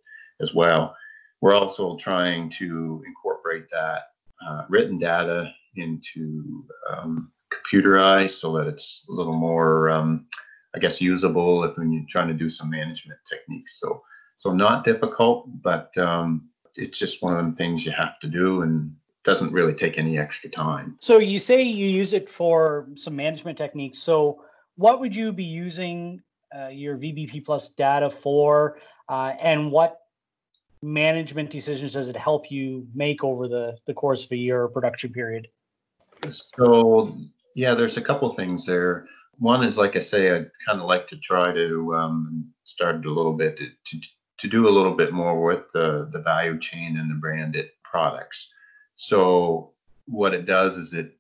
as 0.42 0.54
well. 0.54 0.96
We're 1.42 1.56
also 1.56 1.98
trying 1.98 2.50
to 2.51 3.04
incorporate 3.06 3.65
that 3.72 4.04
uh, 4.46 4.65
written 4.70 4.98
data 4.98 5.51
into 5.75 6.65
um, 6.89 7.32
computerized 7.55 8.39
so 8.39 8.57
that 8.57 8.67
it's 8.67 9.05
a 9.09 9.12
little 9.12 9.33
more, 9.33 9.89
um, 9.89 10.27
I 10.75 10.79
guess, 10.79 11.01
usable 11.01 11.63
if 11.63 11.77
when 11.77 11.91
you're 11.91 12.05
trying 12.09 12.27
to 12.27 12.33
do 12.33 12.50
some 12.50 12.69
management 12.69 13.19
techniques. 13.27 13.79
So, 13.79 14.03
so 14.38 14.53
not 14.53 14.83
difficult, 14.83 15.47
but 15.62 15.97
um, 15.97 16.50
it's 16.75 16.97
just 16.97 17.21
one 17.21 17.33
of 17.33 17.39
them 17.39 17.55
things 17.55 17.85
you 17.85 17.91
have 17.91 18.19
to 18.19 18.27
do 18.27 18.62
and 18.62 18.95
doesn't 19.24 19.51
really 19.51 19.74
take 19.74 19.97
any 19.97 20.19
extra 20.19 20.50
time. 20.50 20.97
So 21.01 21.17
you 21.17 21.39
say 21.39 21.63
you 21.63 21.88
use 21.88 22.13
it 22.13 22.29
for 22.29 22.88
some 22.95 23.15
management 23.15 23.57
techniques. 23.57 24.00
So 24.00 24.43
what 24.75 25.00
would 25.00 25.15
you 25.15 25.31
be 25.31 25.43
using 25.43 26.21
uh, 26.55 26.67
your 26.67 26.97
VBP 26.97 27.43
plus 27.43 27.69
data 27.69 28.09
for, 28.09 28.77
uh, 29.09 29.33
and 29.41 29.71
what 29.71 30.01
management 30.81 31.50
decisions 31.50 31.93
does 31.93 32.09
it 32.09 32.15
help 32.15 32.51
you 32.51 32.88
make 32.93 33.24
over 33.24 33.47
the 33.47 33.75
the 33.88 33.93
course 33.93 34.24
of 34.24 34.31
a 34.31 34.38
year 34.38 34.67
production 34.67 35.12
period? 35.12 35.47
So 36.29 37.17
yeah, 37.55 37.74
there's 37.74 37.97
a 37.97 38.01
couple 38.01 38.29
things 38.29 38.65
there. 38.65 39.07
One 39.39 39.63
is, 39.63 39.77
like 39.77 39.95
I 39.95 40.00
say, 40.00 40.31
I'd 40.31 40.51
kind 40.65 40.79
of 40.79 40.88
like 40.88 41.07
to 41.07 41.17
try 41.17 41.51
to 41.53 41.95
um, 41.95 42.53
started 42.65 43.05
a 43.05 43.12
little 43.12 43.33
bit 43.33 43.57
to, 43.57 43.67
to, 43.67 44.05
to 44.38 44.47
do 44.47 44.67
a 44.67 44.69
little 44.69 44.93
bit 44.93 45.13
more 45.13 45.43
with 45.43 45.71
the 45.74 46.07
the 46.12 46.19
value 46.19 46.59
chain 46.59 46.97
and 46.97 47.09
the 47.09 47.15
branded 47.15 47.69
products. 47.83 48.53
So 48.97 49.71
what 50.05 50.33
it 50.33 50.45
does 50.45 50.77
is 50.77 50.93
it 50.93 51.17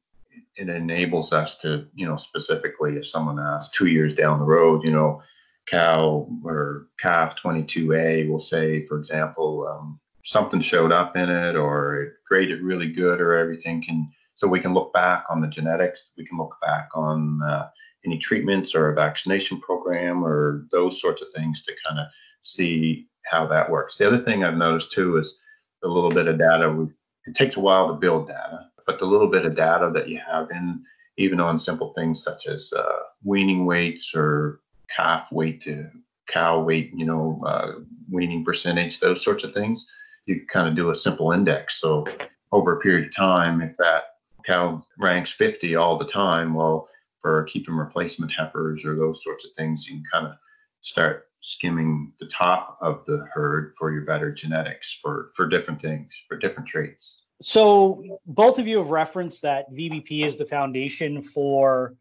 it 0.57 0.69
enables 0.69 1.33
us 1.33 1.57
to, 1.59 1.87
you 1.95 2.05
know, 2.05 2.17
specifically 2.17 2.97
if 2.97 3.07
someone 3.07 3.39
asks 3.39 3.75
two 3.75 3.87
years 3.87 4.13
down 4.13 4.39
the 4.39 4.45
road, 4.45 4.83
you 4.83 4.91
know, 4.91 5.21
cow 5.65 6.27
or 6.43 6.87
calf 6.99 7.35
22A 7.41 8.29
will 8.29 8.39
say, 8.39 8.85
for 8.85 8.97
example, 8.97 9.67
um, 9.67 9.99
something 10.23 10.59
showed 10.59 10.91
up 10.91 11.15
in 11.15 11.29
it 11.29 11.55
or 11.55 12.01
it 12.01 12.13
graded 12.27 12.61
really 12.61 12.91
good 12.91 13.21
or 13.21 13.35
everything 13.35 13.83
can 13.83 14.09
so 14.35 14.47
we 14.47 14.59
can 14.59 14.73
look 14.73 14.93
back 14.93 15.25
on 15.29 15.41
the 15.41 15.47
genetics, 15.47 16.11
we 16.17 16.25
can 16.25 16.37
look 16.37 16.55
back 16.61 16.89
on 16.93 17.41
uh, 17.41 17.69
any 18.05 18.17
treatments 18.17 18.75
or 18.75 18.89
a 18.89 18.95
vaccination 18.95 19.59
program 19.59 20.23
or 20.23 20.67
those 20.71 21.01
sorts 21.01 21.21
of 21.21 21.29
things 21.33 21.63
to 21.63 21.73
kind 21.87 21.99
of 21.99 22.07
see 22.41 23.07
how 23.25 23.47
that 23.47 23.69
works. 23.69 23.97
The 23.97 24.07
other 24.07 24.19
thing 24.19 24.43
I've 24.43 24.57
noticed 24.57 24.91
too 24.91 25.17
is 25.17 25.39
a 25.83 25.87
little 25.87 26.11
bit 26.11 26.27
of 26.27 26.37
data. 26.37 26.87
It 27.25 27.33
takes 27.33 27.55
a 27.55 27.61
while 27.61 27.87
to 27.87 27.93
build 27.93 28.27
data, 28.27 28.67
but 28.85 28.99
the 28.99 29.05
little 29.05 29.29
bit 29.29 29.45
of 29.45 29.55
data 29.55 29.89
that 29.93 30.09
you 30.09 30.19
have 30.25 30.51
in, 30.51 30.83
even 31.17 31.39
on 31.39 31.57
simple 31.57 31.93
things 31.93 32.21
such 32.21 32.47
as 32.47 32.71
uh, 32.73 32.99
weaning 33.23 33.65
weights 33.65 34.13
or 34.13 34.59
calf 34.95 35.31
weight 35.31 35.61
to 35.61 35.89
cow 36.27 36.61
weight, 36.61 36.91
you 36.93 37.05
know, 37.05 37.41
uh, 37.45 37.71
weaning 38.11 38.43
percentage, 38.43 38.99
those 38.99 39.23
sorts 39.23 39.43
of 39.43 39.53
things, 39.53 39.89
you 40.25 40.45
kind 40.51 40.67
of 40.67 40.75
do 40.75 40.89
a 40.89 40.95
simple 40.95 41.31
index. 41.31 41.79
So 41.79 42.03
over 42.51 42.77
a 42.77 42.79
period 42.79 43.07
of 43.07 43.15
time, 43.15 43.61
if 43.61 43.77
that 43.77 44.14
cow 44.45 44.83
ranks 44.99 45.31
50 45.31 45.75
all 45.75 45.97
the 45.97 46.05
time. 46.05 46.53
Well, 46.53 46.89
for 47.21 47.43
keeping 47.45 47.75
replacement 47.75 48.31
heifers 48.31 48.85
or 48.85 48.95
those 48.95 49.23
sorts 49.23 49.45
of 49.45 49.51
things, 49.53 49.87
you 49.87 49.95
can 49.95 50.03
kind 50.11 50.27
of 50.27 50.33
start 50.81 51.27
skimming 51.39 52.11
the 52.19 52.27
top 52.27 52.77
of 52.81 53.03
the 53.05 53.25
herd 53.31 53.73
for 53.77 53.91
your 53.91 54.03
better 54.03 54.31
genetics 54.31 54.97
for 55.01 55.31
for 55.35 55.47
different 55.47 55.81
things 55.81 56.23
for 56.27 56.37
different 56.37 56.67
traits. 56.67 57.25
So 57.41 58.19
both 58.25 58.59
of 58.59 58.67
you 58.67 58.79
have 58.79 58.89
referenced 58.89 59.41
that 59.43 59.71
VBP 59.71 60.25
is 60.25 60.37
the 60.37 60.45
foundation 60.45 61.21
for 61.21 61.95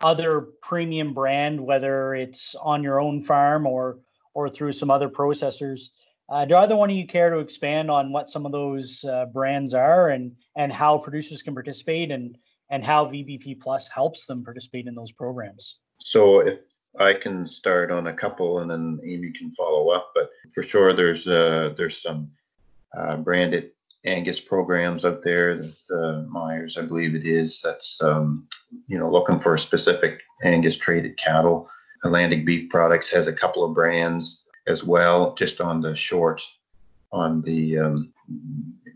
other 0.00 0.48
premium 0.62 1.12
brand, 1.12 1.60
whether 1.60 2.14
it's 2.14 2.54
on 2.56 2.82
your 2.82 3.00
own 3.00 3.22
farm 3.22 3.66
or 3.66 3.98
or 4.34 4.48
through 4.48 4.72
some 4.72 4.90
other 4.90 5.08
processors. 5.08 5.90
Uh, 6.30 6.44
do 6.44 6.54
either 6.56 6.76
one 6.76 6.90
of 6.90 6.96
you 6.96 7.06
care 7.06 7.30
to 7.30 7.38
expand 7.38 7.90
on 7.90 8.12
what 8.12 8.30
some 8.30 8.44
of 8.44 8.52
those 8.52 9.04
uh, 9.04 9.24
brands 9.26 9.72
are 9.72 10.10
and 10.10 10.32
and 10.56 10.72
how 10.72 10.98
producers 10.98 11.42
can 11.42 11.54
participate 11.54 12.10
and 12.10 12.36
and 12.70 12.84
how 12.84 13.06
VBP 13.06 13.60
Plus 13.60 13.88
helps 13.88 14.26
them 14.26 14.44
participate 14.44 14.86
in 14.86 14.94
those 14.94 15.12
programs? 15.12 15.78
So 16.00 16.40
if 16.40 16.58
I 16.98 17.14
can 17.14 17.46
start 17.46 17.90
on 17.90 18.08
a 18.08 18.12
couple 18.12 18.60
and 18.60 18.70
then 18.70 19.00
Amy 19.04 19.32
can 19.32 19.52
follow 19.52 19.90
up, 19.90 20.10
but 20.14 20.30
for 20.52 20.62
sure 20.62 20.92
there's 20.92 21.26
uh, 21.26 21.74
there's 21.76 22.02
some 22.02 22.30
uh, 22.96 23.16
branded 23.16 23.70
Angus 24.04 24.40
programs 24.40 25.04
out 25.04 25.22
there. 25.22 25.56
The 25.88 26.26
Myers, 26.30 26.76
I 26.76 26.82
believe 26.82 27.14
it 27.14 27.26
is, 27.26 27.62
that's 27.62 28.02
um, 28.02 28.46
you 28.86 28.98
know 28.98 29.10
looking 29.10 29.40
for 29.40 29.56
specific 29.56 30.20
Angus 30.44 30.76
traded 30.76 31.16
cattle. 31.16 31.70
Atlantic 32.04 32.44
Beef 32.44 32.70
Products 32.70 33.08
has 33.10 33.26
a 33.26 33.32
couple 33.32 33.64
of 33.64 33.74
brands 33.74 34.44
as 34.68 34.84
well, 34.84 35.34
just 35.34 35.60
on 35.60 35.80
the 35.80 35.96
short, 35.96 36.42
on 37.10 37.42
the 37.42 37.78
um, 37.78 38.12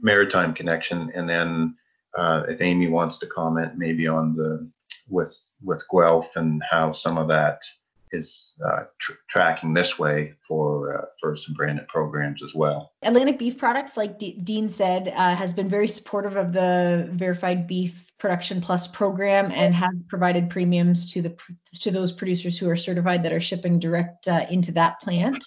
maritime 0.01 0.55
connection, 0.55 1.11
and 1.15 1.29
then 1.29 1.75
uh, 2.17 2.43
if 2.49 2.61
Amy 2.61 2.89
wants 2.89 3.19
to 3.19 3.27
comment, 3.27 3.73
maybe 3.77 4.07
on 4.07 4.35
the 4.35 4.69
with 5.09 5.35
with 5.63 5.83
Guelph 5.91 6.37
and 6.37 6.63
how 6.71 6.93
some 6.93 7.19
of 7.19 7.29
that 7.29 7.59
is 8.13 8.55
uh, 8.65 8.85
tr- 8.99 9.13
tracking 9.29 9.73
this 9.73 9.99
way 9.99 10.35
for 10.47 10.99
uh, 10.99 11.05
for 11.19 11.35
some 11.35 11.55
branded 11.55 11.89
programs 11.89 12.43
as 12.43 12.55
well. 12.55 12.93
Atlantic 13.03 13.39
Beef 13.39 13.57
Products, 13.57 13.97
like 13.97 14.19
D- 14.19 14.39
Dean 14.45 14.69
said, 14.69 15.09
uh, 15.17 15.35
has 15.35 15.53
been 15.53 15.69
very 15.69 15.89
supportive 15.89 16.37
of 16.37 16.53
the 16.53 17.09
Verified 17.13 17.67
Beef 17.67 18.13
Production 18.19 18.61
Plus 18.61 18.87
program 18.87 19.51
and 19.53 19.75
have 19.75 19.93
provided 20.09 20.51
premiums 20.51 21.11
to 21.13 21.23
the 21.23 21.35
to 21.81 21.91
those 21.91 22.13
producers 22.13 22.59
who 22.59 22.69
are 22.69 22.77
certified 22.77 23.23
that 23.23 23.33
are 23.33 23.41
shipping 23.41 23.79
direct 23.79 24.29
uh, 24.29 24.47
into 24.51 24.73
that 24.73 25.01
plant. 25.01 25.43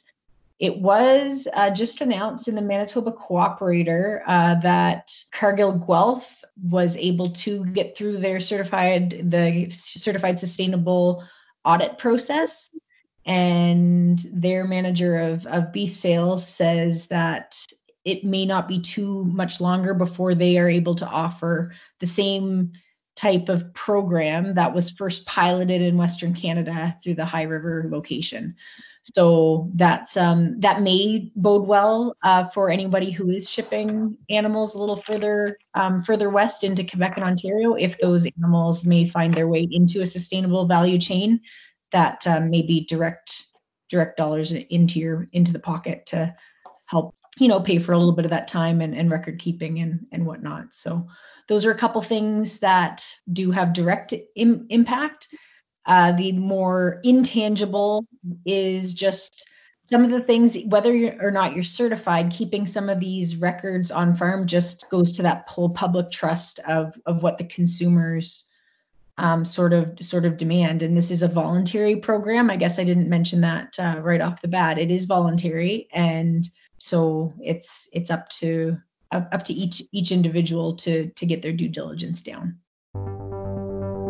It 0.59 0.77
was 0.79 1.47
uh, 1.53 1.69
just 1.71 2.01
announced 2.01 2.47
in 2.47 2.55
the 2.55 2.61
Manitoba 2.61 3.11
Cooperator 3.11 4.21
uh, 4.25 4.55
that 4.61 5.11
Cargill 5.31 5.77
Guelph 5.77 6.43
was 6.63 6.95
able 6.95 7.31
to 7.31 7.65
get 7.65 7.97
through 7.97 8.17
their 8.17 8.39
certified 8.39 9.29
the 9.29 9.69
certified 9.69 10.39
sustainable 10.39 11.23
audit 11.65 11.97
process 11.97 12.69
and 13.25 14.19
their 14.31 14.65
manager 14.65 15.17
of, 15.17 15.45
of 15.47 15.73
beef 15.73 15.95
sales 15.95 16.47
says 16.47 17.07
that 17.07 17.57
it 18.05 18.23
may 18.23 18.45
not 18.45 18.67
be 18.67 18.79
too 18.79 19.25
much 19.25 19.59
longer 19.59 19.93
before 19.93 20.35
they 20.35 20.57
are 20.57 20.69
able 20.69 20.93
to 20.95 21.07
offer 21.07 21.73
the 21.99 22.07
same 22.07 22.71
type 23.15 23.49
of 23.49 23.73
program 23.73 24.53
that 24.53 24.73
was 24.73 24.91
first 24.91 25.25
piloted 25.25 25.81
in 25.81 25.97
Western 25.97 26.33
Canada 26.33 26.95
through 27.01 27.15
the 27.15 27.25
High 27.25 27.43
River 27.43 27.87
location. 27.89 28.55
So 29.13 29.69
that's 29.75 30.17
um, 30.17 30.59
that 30.61 30.81
may 30.81 31.31
bode 31.35 31.67
well 31.67 32.15
uh, 32.23 32.49
for 32.49 32.71
anybody 32.71 33.11
who 33.11 33.29
is 33.29 33.47
shipping 33.47 34.17
animals 34.31 34.73
a 34.73 34.79
little 34.79 35.01
further 35.01 35.57
um, 35.75 36.01
further 36.01 36.29
west 36.31 36.63
into 36.63 36.83
Quebec 36.83 37.17
and 37.17 37.25
Ontario. 37.25 37.75
If 37.75 37.99
those 37.99 38.25
animals 38.37 38.83
may 38.83 39.07
find 39.07 39.33
their 39.33 39.47
way 39.47 39.67
into 39.69 40.01
a 40.01 40.07
sustainable 40.07 40.65
value 40.65 40.97
chain, 40.97 41.39
that 41.91 42.25
um, 42.25 42.49
may 42.49 42.63
be 42.63 42.85
direct 42.85 43.45
direct 43.89 44.17
dollars 44.17 44.51
into 44.51 44.99
your 44.99 45.29
into 45.33 45.51
the 45.51 45.59
pocket 45.59 46.07
to 46.07 46.35
help 46.87 47.13
you 47.37 47.47
know 47.47 47.59
pay 47.59 47.77
for 47.77 47.91
a 47.91 47.97
little 47.97 48.15
bit 48.15 48.25
of 48.25 48.31
that 48.31 48.47
time 48.47 48.81
and, 48.81 48.95
and 48.95 49.11
record 49.11 49.39
keeping 49.39 49.79
and 49.79 50.03
and 50.11 50.25
whatnot. 50.25 50.73
So 50.73 51.07
those 51.47 51.63
are 51.63 51.71
a 51.71 51.77
couple 51.77 52.01
things 52.01 52.57
that 52.59 53.05
do 53.33 53.51
have 53.51 53.71
direct 53.71 54.15
Im- 54.35 54.65
impact 54.69 55.27
uh, 55.85 56.11
the 56.13 56.31
more 56.33 56.99
intangible 57.03 58.07
is 58.45 58.93
just 58.93 59.47
some 59.89 60.03
of 60.03 60.09
the 60.09 60.21
things, 60.21 60.57
whether 60.65 60.95
you're 60.95 61.15
or 61.21 61.31
not 61.31 61.55
you're 61.55 61.63
certified, 61.63 62.31
keeping 62.31 62.65
some 62.65 62.89
of 62.89 62.99
these 62.99 63.35
records 63.35 63.91
on 63.91 64.15
farm 64.15 64.47
just 64.47 64.89
goes 64.89 65.11
to 65.13 65.21
that 65.21 65.47
whole 65.47 65.69
public 65.69 66.11
trust 66.11 66.59
of 66.67 66.99
of 67.05 67.21
what 67.21 67.37
the 67.37 67.43
consumers 67.45 68.45
um, 69.17 69.45
sort 69.45 69.73
of 69.73 69.97
sort 70.01 70.25
of 70.25 70.37
demand. 70.37 70.81
And 70.81 70.97
this 70.97 71.11
is 71.11 71.21
a 71.21 71.27
voluntary 71.27 71.97
program. 71.97 72.49
I 72.49 72.55
guess 72.55 72.79
I 72.79 72.83
didn't 72.83 73.09
mention 73.09 73.41
that 73.41 73.77
uh, 73.77 73.99
right 74.01 74.21
off 74.21 74.41
the 74.41 74.47
bat. 74.47 74.79
It 74.79 74.89
is 74.89 75.05
voluntary, 75.05 75.87
and 75.93 76.49
so 76.79 77.33
it's 77.39 77.87
it's 77.93 78.09
up 78.09 78.27
to 78.29 78.77
up, 79.11 79.29
up 79.31 79.43
to 79.45 79.53
each 79.53 79.83
each 79.91 80.11
individual 80.11 80.75
to 80.77 81.09
to 81.09 81.25
get 81.27 81.43
their 81.43 81.53
due 81.53 81.69
diligence 81.69 82.23
down. 82.23 82.57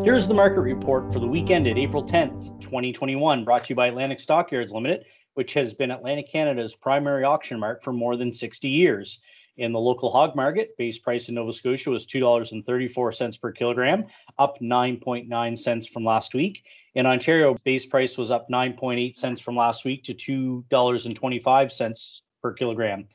Here's 0.06 0.28
the 0.28 0.36
market 0.36 0.62
report 0.62 1.12
for 1.12 1.18
the 1.18 1.26
weekend 1.26 1.66
at 1.66 1.80
April 1.80 2.06
10th, 2.06 2.62
2021, 2.62 3.44
brought 3.44 3.64
to 3.64 3.70
you 3.70 3.76
by 3.76 3.88
Atlantic 3.88 4.20
Stockyards 4.20 4.72
Limited, 4.72 5.04
which 5.34 5.56
has 5.56 5.74
been 5.74 5.90
Atlantic 5.90 6.32
Canada's 6.32 6.76
primary 6.76 7.24
auction 7.24 7.60
mart 7.60 7.84
for 7.84 7.92
more 7.92 8.16
than 8.16 8.32
60 8.32 8.70
years. 8.70 9.18
In 9.58 9.72
the 9.72 9.80
local 9.80 10.12
hog 10.12 10.36
market, 10.36 10.78
base 10.78 11.00
price 11.00 11.28
in 11.28 11.34
Nova 11.34 11.52
Scotia 11.52 11.90
was 11.90 12.06
$2.34 12.06 13.42
per 13.42 13.52
kilogram, 13.52 14.06
up 14.38 14.60
9.9 14.62 15.58
cents 15.58 15.88
from 15.88 16.06
last 16.06 16.36
week. 16.36 16.64
In 16.94 17.08
Ontario, 17.08 17.58
base 17.64 17.88
price 17.88 18.16
was 18.16 18.30
up 18.30 18.48
9.8 18.48 19.18
cents 19.18 19.42
from 19.42 19.58
last 19.58 19.86
week 19.86 20.04
to 20.04 20.14
$2.25 20.14 22.20
per 22.44 22.54
kilogram. 22.54 23.08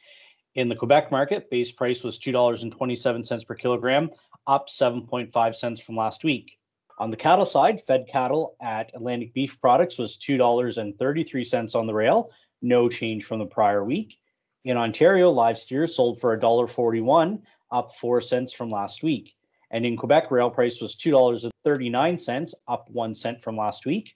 In 0.57 0.69
the 0.69 0.75
Quebec 0.75 1.13
market, 1.13 1.49
base 1.51 1.71
price 1.71 2.03
was 2.03 2.19
$2.27 2.19 3.47
per 3.47 3.55
kilogram, 3.55 4.11
up 4.49 4.69
7.5 4.69 5.55
cents 5.55 5.81
from 5.81 5.95
last 5.95 6.25
week. 6.25 6.57
On 7.01 7.11
the 7.11 7.17
cattle 7.17 7.47
side, 7.47 7.83
fed 7.87 8.07
cattle 8.07 8.57
at 8.61 8.95
Atlantic 8.95 9.33
Beef 9.33 9.59
Products 9.59 9.97
was 9.97 10.19
$2.33 10.19 11.75
on 11.75 11.87
the 11.87 11.95
rail, 11.95 12.31
no 12.61 12.91
change 12.91 13.25
from 13.25 13.39
the 13.39 13.47
prior 13.47 13.83
week. 13.83 14.19
In 14.67 14.77
Ontario, 14.77 15.31
live 15.31 15.57
steers 15.57 15.97
sold 15.97 16.21
for 16.21 16.39
$1.41, 16.39 17.41
up 17.73 17.97
4 17.97 18.21
cents 18.21 18.53
from 18.53 18.71
last 18.71 19.03
week. 19.03 19.35
And 19.71 19.87
in 19.87 19.97
Quebec, 19.97 20.31
rail 20.31 20.51
price 20.51 20.83
was 20.83 20.95
$2.39, 20.97 22.55
up 22.69 22.91
1 22.91 23.15
cent 23.15 23.43
from 23.43 23.57
last 23.57 23.87
week. 23.87 24.15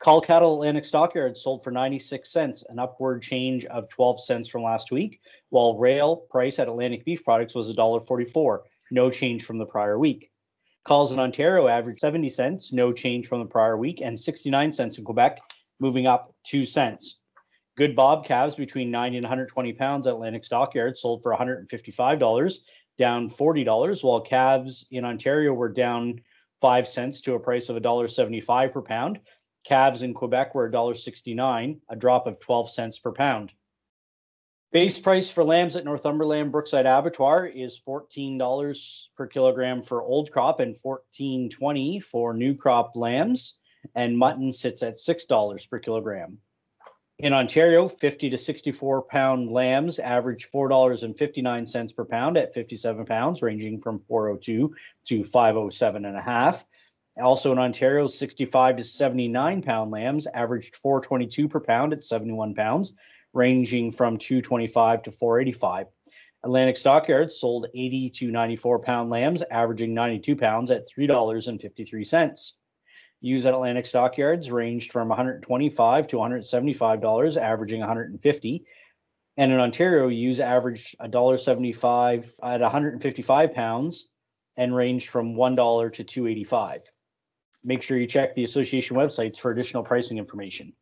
Cull 0.00 0.20
cattle 0.20 0.50
at 0.50 0.54
Atlantic 0.54 0.86
Stockyards 0.86 1.42
sold 1.42 1.62
for 1.62 1.70
96 1.70 2.28
cents, 2.28 2.64
an 2.70 2.80
upward 2.80 3.22
change 3.22 3.66
of 3.66 3.88
12 3.88 4.24
cents 4.24 4.48
from 4.48 4.64
last 4.64 4.90
week, 4.90 5.20
while 5.50 5.78
rail 5.78 6.16
price 6.16 6.58
at 6.58 6.66
Atlantic 6.66 7.04
Beef 7.04 7.22
Products 7.22 7.54
was 7.54 7.72
$1.44, 7.72 8.58
no 8.90 9.10
change 9.10 9.44
from 9.44 9.58
the 9.58 9.66
prior 9.66 9.96
week. 9.96 10.29
Culls 10.86 11.12
in 11.12 11.18
Ontario 11.18 11.68
averaged 11.68 12.00
70 12.00 12.30
cents, 12.30 12.72
no 12.72 12.92
change 12.92 13.28
from 13.28 13.40
the 13.40 13.46
prior 13.46 13.76
week, 13.76 14.00
and 14.02 14.18
69 14.18 14.72
cents 14.72 14.98
in 14.98 15.04
Quebec, 15.04 15.38
moving 15.78 16.06
up 16.06 16.34
2 16.46 16.64
cents. 16.64 17.20
Good 17.76 17.94
Bob 17.94 18.24
calves 18.24 18.54
between 18.54 18.90
90 18.90 19.18
and 19.18 19.24
120 19.24 19.72
pounds 19.74 20.06
at 20.06 20.14
Atlantic 20.14 20.44
Stockyards 20.44 21.02
sold 21.02 21.22
for 21.22 21.34
$155, 21.34 22.58
down 22.98 23.30
$40, 23.30 24.04
while 24.04 24.20
calves 24.20 24.86
in 24.90 25.04
Ontario 25.04 25.52
were 25.52 25.68
down 25.68 26.20
5 26.60 26.88
cents 26.88 27.20
to 27.22 27.34
a 27.34 27.40
price 27.40 27.68
of 27.68 27.76
$1.75 27.76 28.72
per 28.72 28.82
pound. 28.82 29.20
Calves 29.64 30.02
in 30.02 30.14
Quebec 30.14 30.54
were 30.54 30.70
$1.69, 30.70 31.78
a 31.88 31.96
drop 31.96 32.26
of 32.26 32.40
12 32.40 32.70
cents 32.70 32.98
per 32.98 33.12
pound. 33.12 33.52
Base 34.72 35.00
price 35.00 35.28
for 35.28 35.42
lambs 35.42 35.74
at 35.74 35.84
Northumberland 35.84 36.52
Brookside 36.52 36.86
Abattoir 36.86 37.46
is 37.46 37.80
$14 37.84 39.02
per 39.16 39.26
kilogram 39.26 39.82
for 39.82 40.00
old 40.00 40.30
crop 40.30 40.60
and 40.60 40.76
$14.20 40.86 42.04
for 42.04 42.32
new 42.32 42.54
crop 42.54 42.94
lambs, 42.94 43.58
and 43.96 44.16
mutton 44.16 44.52
sits 44.52 44.84
at 44.84 44.98
$6 44.98 45.68
per 45.68 45.80
kilogram. 45.80 46.38
In 47.18 47.32
Ontario, 47.32 47.88
50 47.88 48.30
to 48.30 48.38
64 48.38 49.02
pound 49.02 49.50
lambs 49.50 49.98
average 49.98 50.48
$4.59 50.54 51.96
per 51.96 52.04
pound 52.04 52.36
at 52.36 52.54
57 52.54 53.06
pounds, 53.06 53.42
ranging 53.42 53.80
from 53.80 53.98
402 54.06 54.72
to 55.08 55.24
507 55.24 56.04
and 56.04 56.16
a 56.16 56.22
half. 56.22 56.64
Also 57.20 57.50
in 57.50 57.58
Ontario, 57.58 58.06
65 58.06 58.76
to 58.76 58.84
79 58.84 59.62
pound 59.62 59.90
lambs 59.90 60.28
averaged 60.32 60.76
422 60.76 61.48
per 61.48 61.58
pound 61.58 61.92
at 61.92 62.04
71 62.04 62.54
pounds, 62.54 62.92
ranging 63.32 63.92
from 63.92 64.18
225 64.18 65.04
to 65.04 65.12
485. 65.12 65.86
Atlantic 66.42 66.76
Stockyards 66.76 67.38
sold 67.38 67.66
80 67.74 68.10
to 68.10 68.30
94 68.30 68.78
pound 68.80 69.10
lambs, 69.10 69.42
averaging 69.50 69.92
92 69.92 70.36
pounds 70.36 70.70
at 70.70 70.88
$3.53. 70.88 72.52
Ewes 73.22 73.44
at 73.44 73.52
Atlantic 73.52 73.84
Stockyards 73.84 74.50
ranged 74.50 74.92
from 74.92 75.08
125 75.08 76.08
to 76.08 76.16
175 76.16 77.00
dollars, 77.02 77.36
averaging 77.36 77.80
150. 77.80 78.64
And 79.36 79.52
in 79.52 79.60
Ontario, 79.60 80.08
ewes 80.08 80.40
averaged 80.40 80.96
$1.75 80.98 82.32
at 82.42 82.60
155 82.60 83.54
pounds 83.54 84.08
and 84.56 84.74
ranged 84.74 85.08
from 85.08 85.34
$1 85.34 85.92
to 85.92 86.04
285. 86.04 86.82
Make 87.62 87.82
sure 87.82 87.98
you 87.98 88.06
check 88.06 88.34
the 88.34 88.44
association 88.44 88.96
websites 88.96 89.38
for 89.38 89.50
additional 89.50 89.82
pricing 89.82 90.18
information. 90.18 90.72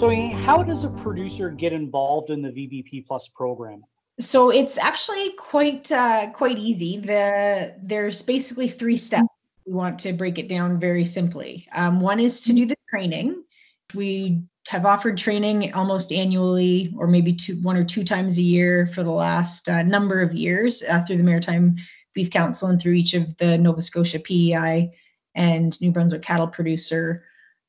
So, 0.00 0.08
how 0.08 0.62
does 0.62 0.84
a 0.84 0.88
producer 0.88 1.50
get 1.50 1.74
involved 1.74 2.30
in 2.30 2.40
the 2.40 2.48
VBP 2.48 3.06
Plus 3.06 3.28
program? 3.28 3.84
So 4.18 4.48
it's 4.48 4.78
actually 4.78 5.32
quite 5.32 5.92
uh, 5.92 6.30
quite 6.30 6.56
easy. 6.56 6.96
The 6.96 7.74
there's 7.82 8.22
basically 8.22 8.66
three 8.66 8.96
steps 8.96 9.28
we 9.66 9.74
want 9.74 9.98
to 9.98 10.14
break 10.14 10.38
it 10.38 10.48
down 10.48 10.80
very 10.80 11.04
simply. 11.04 11.68
Um, 11.74 12.00
one 12.00 12.18
is 12.18 12.40
to 12.40 12.54
do 12.54 12.64
the 12.64 12.76
training. 12.88 13.44
We 13.92 14.40
have 14.68 14.86
offered 14.86 15.18
training 15.18 15.74
almost 15.74 16.12
annually, 16.12 16.94
or 16.96 17.06
maybe 17.06 17.34
two, 17.34 17.60
one 17.60 17.76
or 17.76 17.84
two 17.84 18.02
times 18.02 18.38
a 18.38 18.42
year 18.42 18.86
for 18.94 19.02
the 19.02 19.10
last 19.10 19.68
uh, 19.68 19.82
number 19.82 20.22
of 20.22 20.32
years 20.32 20.82
uh, 20.82 21.04
through 21.04 21.18
the 21.18 21.24
Maritime 21.24 21.76
Beef 22.14 22.30
Council 22.30 22.68
and 22.68 22.80
through 22.80 22.94
each 22.94 23.12
of 23.12 23.36
the 23.36 23.58
Nova 23.58 23.82
Scotia 23.82 24.18
PEI 24.18 24.92
and 25.34 25.78
New 25.82 25.90
Brunswick 25.90 26.22
cattle 26.22 26.48
producer 26.48 27.22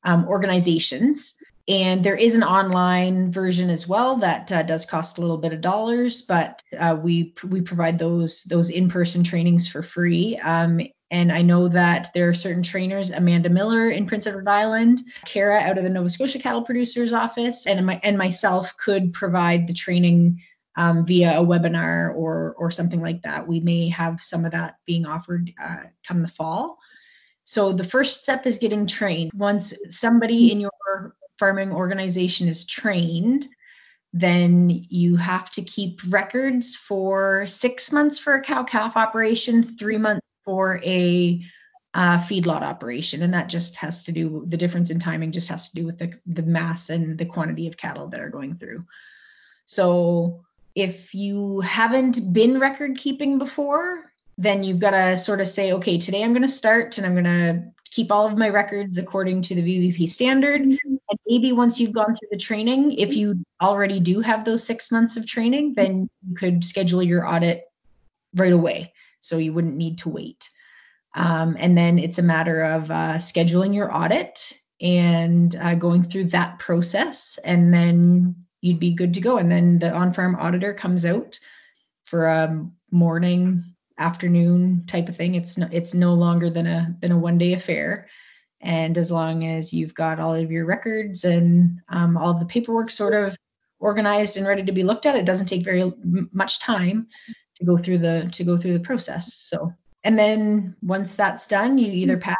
um, 0.04 0.26
organizations. 0.26 1.34
And 1.68 2.04
there 2.04 2.16
is 2.16 2.34
an 2.34 2.42
online 2.42 3.30
version 3.30 3.70
as 3.70 3.86
well 3.86 4.16
that 4.16 4.50
uh, 4.50 4.62
does 4.64 4.84
cost 4.84 5.18
a 5.18 5.20
little 5.20 5.38
bit 5.38 5.52
of 5.52 5.60
dollars, 5.60 6.22
but 6.22 6.60
uh, 6.78 6.96
we 7.00 7.34
we 7.44 7.60
provide 7.60 7.98
those 7.98 8.42
those 8.44 8.70
in 8.70 8.88
person 8.88 9.22
trainings 9.22 9.68
for 9.68 9.82
free. 9.82 10.36
Um, 10.38 10.80
and 11.12 11.30
I 11.30 11.42
know 11.42 11.68
that 11.68 12.10
there 12.14 12.28
are 12.28 12.34
certain 12.34 12.62
trainers, 12.62 13.10
Amanda 13.10 13.50
Miller 13.50 13.90
in 13.90 14.06
Prince 14.06 14.26
Edward 14.26 14.48
Island, 14.48 15.02
Kara 15.26 15.60
out 15.60 15.76
of 15.76 15.84
the 15.84 15.90
Nova 15.90 16.08
Scotia 16.08 16.38
Cattle 16.38 16.62
Producers 16.62 17.12
Office, 17.12 17.66
and 17.66 17.84
my, 17.84 18.00
and 18.02 18.16
myself 18.16 18.72
could 18.78 19.12
provide 19.12 19.66
the 19.66 19.74
training 19.74 20.40
um, 20.76 21.04
via 21.04 21.38
a 21.38 21.44
webinar 21.44 22.14
or 22.16 22.54
or 22.58 22.70
something 22.72 23.02
like 23.02 23.22
that. 23.22 23.46
We 23.46 23.60
may 23.60 23.88
have 23.90 24.20
some 24.20 24.44
of 24.44 24.52
that 24.52 24.76
being 24.84 25.06
offered 25.06 25.52
uh, 25.62 25.84
come 26.06 26.22
the 26.22 26.28
fall. 26.28 26.78
So 27.44 27.72
the 27.72 27.84
first 27.84 28.22
step 28.22 28.46
is 28.46 28.58
getting 28.58 28.86
trained. 28.86 29.32
Once 29.34 29.74
somebody 29.90 30.50
in 30.50 30.60
your 30.60 30.70
farming 31.42 31.72
organization 31.72 32.46
is 32.46 32.64
trained, 32.64 33.48
then 34.12 34.86
you 34.88 35.16
have 35.16 35.50
to 35.50 35.60
keep 35.60 36.00
records 36.06 36.76
for 36.76 37.48
six 37.48 37.90
months 37.90 38.16
for 38.16 38.34
a 38.34 38.40
cow 38.40 38.62
calf 38.62 38.96
operation, 38.96 39.60
three 39.76 39.98
months 39.98 40.24
for 40.44 40.80
a 40.84 41.44
uh, 41.94 42.18
feedlot 42.18 42.62
operation, 42.62 43.22
and 43.22 43.34
that 43.34 43.48
just 43.48 43.74
has 43.74 44.04
to 44.04 44.12
do 44.12 44.44
the 44.46 44.56
difference 44.56 44.90
in 44.90 45.00
timing 45.00 45.32
just 45.32 45.48
has 45.48 45.68
to 45.68 45.74
do 45.74 45.84
with 45.84 45.98
the 45.98 46.12
the 46.26 46.44
mass 46.44 46.90
and 46.90 47.18
the 47.18 47.26
quantity 47.26 47.66
of 47.66 47.76
cattle 47.76 48.06
that 48.06 48.20
are 48.20 48.30
going 48.30 48.54
through. 48.54 48.84
So 49.66 50.44
if 50.76 51.12
you 51.12 51.58
haven't 51.62 52.32
been 52.32 52.60
record 52.60 52.96
keeping 52.96 53.36
before, 53.38 54.12
then 54.38 54.62
you've 54.62 54.78
got 54.78 54.92
to 54.92 55.18
sort 55.18 55.40
of 55.40 55.48
say, 55.48 55.72
okay, 55.72 55.98
today 55.98 56.22
I'm 56.22 56.32
going 56.32 56.42
to 56.42 56.60
start 56.62 56.98
and 56.98 57.06
I'm 57.06 57.14
going 57.14 57.24
to 57.24 57.64
keep 57.90 58.12
all 58.12 58.28
of 58.28 58.38
my 58.38 58.48
records 58.48 58.96
according 58.96 59.42
to 59.42 59.56
the 59.56 59.62
VBP 59.62 60.08
standard. 60.08 60.62
And 61.12 61.18
maybe 61.26 61.52
once 61.52 61.78
you've 61.78 61.92
gone 61.92 62.16
through 62.16 62.28
the 62.30 62.38
training, 62.38 62.92
if 62.92 63.14
you 63.14 63.44
already 63.60 64.00
do 64.00 64.20
have 64.20 64.46
those 64.46 64.64
six 64.64 64.90
months 64.90 65.18
of 65.18 65.26
training, 65.26 65.74
then 65.76 66.08
you 66.26 66.34
could 66.34 66.64
schedule 66.64 67.02
your 67.02 67.28
audit 67.28 67.64
right 68.34 68.52
away 68.52 68.94
so 69.20 69.36
you 69.36 69.52
wouldn't 69.52 69.76
need 69.76 69.98
to 69.98 70.08
wait. 70.08 70.48
Um, 71.14 71.54
and 71.58 71.76
then 71.76 71.98
it's 71.98 72.18
a 72.18 72.22
matter 72.22 72.62
of 72.62 72.90
uh, 72.90 73.18
scheduling 73.18 73.74
your 73.74 73.94
audit 73.94 74.54
and 74.80 75.54
uh, 75.56 75.74
going 75.74 76.02
through 76.02 76.28
that 76.28 76.58
process, 76.58 77.38
and 77.44 77.74
then 77.74 78.34
you'd 78.62 78.80
be 78.80 78.94
good 78.94 79.12
to 79.12 79.20
go. 79.20 79.36
And 79.36 79.52
then 79.52 79.78
the 79.80 79.92
on-farm 79.92 80.36
auditor 80.36 80.72
comes 80.72 81.04
out 81.04 81.38
for 82.06 82.24
a 82.24 82.66
morning, 82.90 83.64
afternoon 83.98 84.84
type 84.86 85.10
of 85.10 85.16
thing. 85.16 85.34
It's 85.34 85.58
no, 85.58 85.68
it's 85.70 85.92
no 85.92 86.14
longer 86.14 86.48
than 86.48 86.66
a 86.66 86.96
than 87.02 87.12
a 87.12 87.18
one-day 87.18 87.52
affair. 87.52 88.08
And 88.62 88.96
as 88.96 89.10
long 89.10 89.44
as 89.44 89.72
you've 89.72 89.94
got 89.94 90.20
all 90.20 90.34
of 90.34 90.50
your 90.50 90.64
records 90.64 91.24
and 91.24 91.80
um, 91.88 92.16
all 92.16 92.30
of 92.30 92.38
the 92.38 92.46
paperwork 92.46 92.90
sort 92.90 93.14
of 93.14 93.36
organized 93.80 94.36
and 94.36 94.46
ready 94.46 94.62
to 94.62 94.72
be 94.72 94.84
looked 94.84 95.06
at, 95.06 95.16
it 95.16 95.26
doesn't 95.26 95.46
take 95.46 95.64
very 95.64 95.92
much 96.32 96.60
time 96.60 97.08
to 97.56 97.64
go 97.64 97.76
through 97.76 97.98
the 97.98 98.28
to 98.32 98.44
go 98.44 98.56
through 98.56 98.74
the 98.74 98.84
process. 98.84 99.34
So 99.34 99.72
and 100.04 100.18
then 100.18 100.76
once 100.82 101.14
that's 101.14 101.46
done, 101.46 101.78
you 101.78 101.90
either 101.90 102.16
pass 102.16 102.36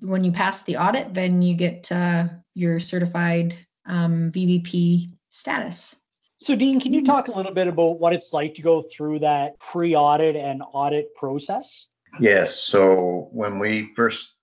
when 0.00 0.22
you 0.22 0.30
pass 0.30 0.62
the 0.62 0.76
audit, 0.76 1.14
then 1.14 1.42
you 1.42 1.54
get 1.54 1.90
uh, 1.90 2.28
your 2.54 2.78
certified 2.78 3.56
um, 3.86 4.30
VBP 4.32 5.10
status. 5.28 5.96
So, 6.40 6.54
Dean, 6.54 6.80
can 6.80 6.92
you 6.92 7.04
talk 7.04 7.28
a 7.28 7.32
little 7.32 7.54
bit 7.54 7.66
about 7.66 7.98
what 7.98 8.12
it's 8.12 8.32
like 8.32 8.54
to 8.54 8.62
go 8.62 8.82
through 8.82 9.20
that 9.20 9.58
pre-audit 9.58 10.36
and 10.36 10.62
audit 10.72 11.14
process? 11.14 11.86
Yes. 12.20 12.56
So 12.56 13.28
when 13.32 13.58
we 13.58 13.90
first, 13.96 14.34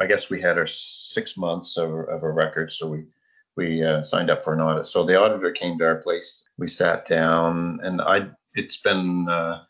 I 0.00 0.06
guess 0.06 0.30
we 0.30 0.40
had 0.40 0.58
our 0.58 0.66
six 0.66 1.36
months 1.36 1.76
of, 1.76 1.90
of 2.08 2.22
a 2.22 2.30
record, 2.30 2.72
so 2.72 2.88
we 2.88 3.04
we 3.56 3.84
uh, 3.84 4.02
signed 4.02 4.30
up 4.30 4.42
for 4.42 4.54
an 4.54 4.60
audit. 4.60 4.86
So 4.86 5.04
the 5.04 5.20
auditor 5.20 5.50
came 5.52 5.78
to 5.78 5.84
our 5.84 5.96
place. 5.96 6.48
We 6.56 6.68
sat 6.68 7.04
down, 7.06 7.80
and 7.82 8.00
I 8.00 8.28
it's 8.54 8.78
been 8.78 9.28
uh, 9.28 9.62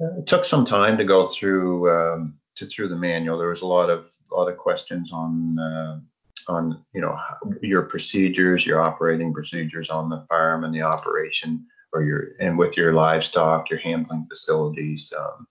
it 0.00 0.26
took 0.26 0.44
some 0.44 0.64
time 0.64 0.98
to 0.98 1.04
go 1.04 1.26
through 1.26 1.90
um, 1.90 2.34
to 2.56 2.66
through 2.66 2.88
the 2.88 2.96
manual. 2.96 3.38
There 3.38 3.50
was 3.50 3.62
a 3.62 3.66
lot 3.66 3.90
of 3.90 4.10
a 4.32 4.34
lot 4.34 4.50
of 4.50 4.58
questions 4.58 5.12
on 5.12 5.58
uh, 5.58 6.00
on 6.48 6.84
you 6.92 7.00
know 7.00 7.16
your 7.62 7.82
procedures, 7.82 8.66
your 8.66 8.80
operating 8.80 9.32
procedures 9.32 9.90
on 9.90 10.08
the 10.08 10.24
farm 10.28 10.64
and 10.64 10.74
the 10.74 10.82
operation, 10.82 11.64
or 11.92 12.02
your 12.02 12.32
and 12.40 12.58
with 12.58 12.76
your 12.76 12.92
livestock, 12.92 13.70
your 13.70 13.78
handling 13.78 14.26
facilities, 14.28 15.12
um, 15.16 15.46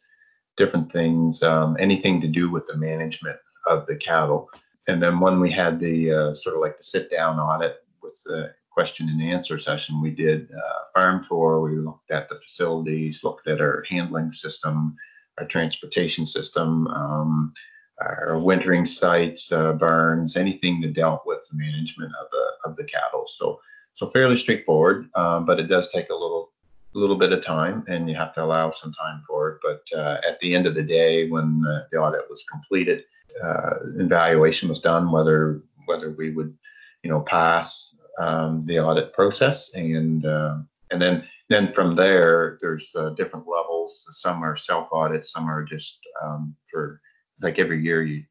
different 0.58 0.92
things, 0.92 1.42
um, 1.42 1.78
anything 1.80 2.20
to 2.20 2.28
do 2.28 2.52
with 2.52 2.68
the 2.68 2.76
management 2.76 3.38
of 3.66 3.86
the 3.88 3.96
cattle. 3.96 4.50
And 4.88 5.02
then 5.02 5.20
when 5.20 5.40
we 5.40 5.50
had 5.52 5.80
the 5.80 6.12
uh, 6.12 6.36
sort 6.36 6.56
of 6.56 6.62
like 6.62 6.78
the 6.78 6.84
sit 6.84 7.10
down 7.10 7.40
audit 7.40 7.78
with 8.02 8.22
the 8.26 8.54
question 8.70 9.08
and 9.10 9.22
answer 9.22 9.58
session, 9.60 10.02
we 10.02 10.12
did 10.12 10.50
a 10.52 10.94
farm 10.94 11.26
tour. 11.28 11.62
We 11.62 11.78
looked 11.78 12.12
at 12.12 12.28
the 12.28 12.40
facilities, 12.40 13.24
looked 13.24 13.48
at 13.48 13.62
our 13.62 13.86
handling 13.90 14.34
system, 14.34 14.96
our 15.38 15.46
transportation 15.46 16.26
system, 16.26 16.88
um, 16.88 17.54
our 18.02 18.40
wintering 18.40 18.86
sites, 18.86 19.52
uh, 19.52 19.74
barns, 19.74 20.36
anything 20.36 20.82
that 20.82 20.94
dealt 20.94 21.22
with 21.26 21.48
the 21.50 21.58
management 21.58 22.12
of 22.20 22.28
the 22.32 22.70
of 22.70 22.76
the 22.76 22.84
cattle. 22.86 23.26
So 23.26 23.60
so 23.94 24.10
fairly 24.10 24.36
straightforward, 24.36 25.10
um, 25.16 25.46
but 25.46 25.60
it 25.60 25.68
does 25.68 25.92
take 25.92 26.10
a 26.10 26.16
little 26.16 26.53
a 26.96 26.98
little 26.98 27.18
bit 27.18 27.32
of 27.32 27.44
time, 27.44 27.84
and 27.88 28.10
you 28.10 28.16
have 28.16 28.34
to 28.34 28.44
allow 28.44 28.72
some 28.72 28.94
time 28.94 29.24
for 29.28 29.50
it. 29.50 29.60
But 29.64 29.98
uh, 29.98 30.18
at 30.28 30.40
the 30.40 30.54
end 30.54 30.68
of 30.68 30.76
the 30.76 30.84
day, 30.84 31.30
when 31.30 31.64
uh, 31.68 31.84
the 31.92 31.98
audit 31.98 32.30
was 32.30 32.46
completed, 32.52 33.04
uh, 33.44 33.74
evaluation 33.98 34.70
was 34.70 34.80
done 34.80 35.12
whether 35.12 35.62
whether 35.86 36.12
we 36.12 36.32
would, 36.32 36.56
you 37.04 37.10
know, 37.10 37.22
pass 37.22 37.94
um, 38.20 38.64
the 38.66 38.80
audit 38.80 39.14
process, 39.14 39.74
and 39.74 40.26
uh, 40.26 40.58
and 40.92 41.02
then 41.02 41.24
then 41.50 41.74
from 41.74 41.96
there, 41.96 42.58
there's 42.62 42.92
uh, 42.96 43.10
different 43.12 43.48
levels. 43.48 44.06
Some 44.12 44.44
are 44.44 44.56
self 44.56 44.90
audit, 44.92 45.26
some 45.26 45.50
are 45.50 45.64
just 45.64 46.00
um, 46.24 46.56
for 46.72 47.02
like 47.42 47.60
every 47.60 47.84
year 47.84 48.04
you 48.04 48.24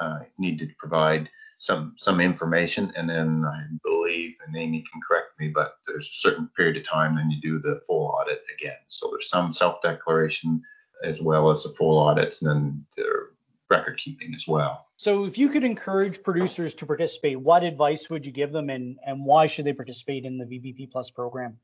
uh, 0.00 0.20
need 0.38 0.58
to 0.58 0.68
provide 0.78 1.28
some 1.58 1.94
some 1.98 2.20
information, 2.20 2.92
and 2.96 3.10
then 3.10 3.44
I 3.44 3.64
believe, 3.82 4.36
and 4.46 4.56
Amy 4.56 4.84
can 4.90 5.00
correct 5.06 5.38
me, 5.38 5.48
but 5.48 5.74
there's 5.86 6.08
a 6.08 6.12
certain 6.12 6.48
period 6.56 6.76
of 6.76 6.84
time, 6.84 7.16
then 7.16 7.30
you 7.30 7.40
do 7.40 7.58
the 7.58 7.80
full 7.86 8.06
audit 8.06 8.42
again. 8.56 8.78
So 8.86 9.10
there's 9.10 9.28
some 9.28 9.52
self 9.52 9.82
declaration 9.82 10.62
as 11.04 11.20
well 11.20 11.50
as 11.50 11.64
the 11.64 11.70
full 11.70 11.98
audits, 11.98 12.42
and 12.42 12.50
then 12.50 12.86
the 12.96 13.04
record 13.70 13.98
keeping 13.98 14.34
as 14.34 14.46
well. 14.48 14.86
So 14.96 15.24
if 15.24 15.36
you 15.36 15.48
could 15.48 15.64
encourage 15.64 16.22
producers 16.22 16.74
to 16.76 16.86
participate, 16.86 17.38
what 17.38 17.62
advice 17.62 18.08
would 18.08 18.24
you 18.24 18.32
give 18.32 18.52
them, 18.52 18.70
and 18.70 18.96
and 19.04 19.24
why 19.24 19.48
should 19.48 19.66
they 19.66 19.72
participate 19.72 20.24
in 20.24 20.38
the 20.38 20.44
VBP 20.44 20.92
Plus 20.92 21.10
program? 21.10 21.58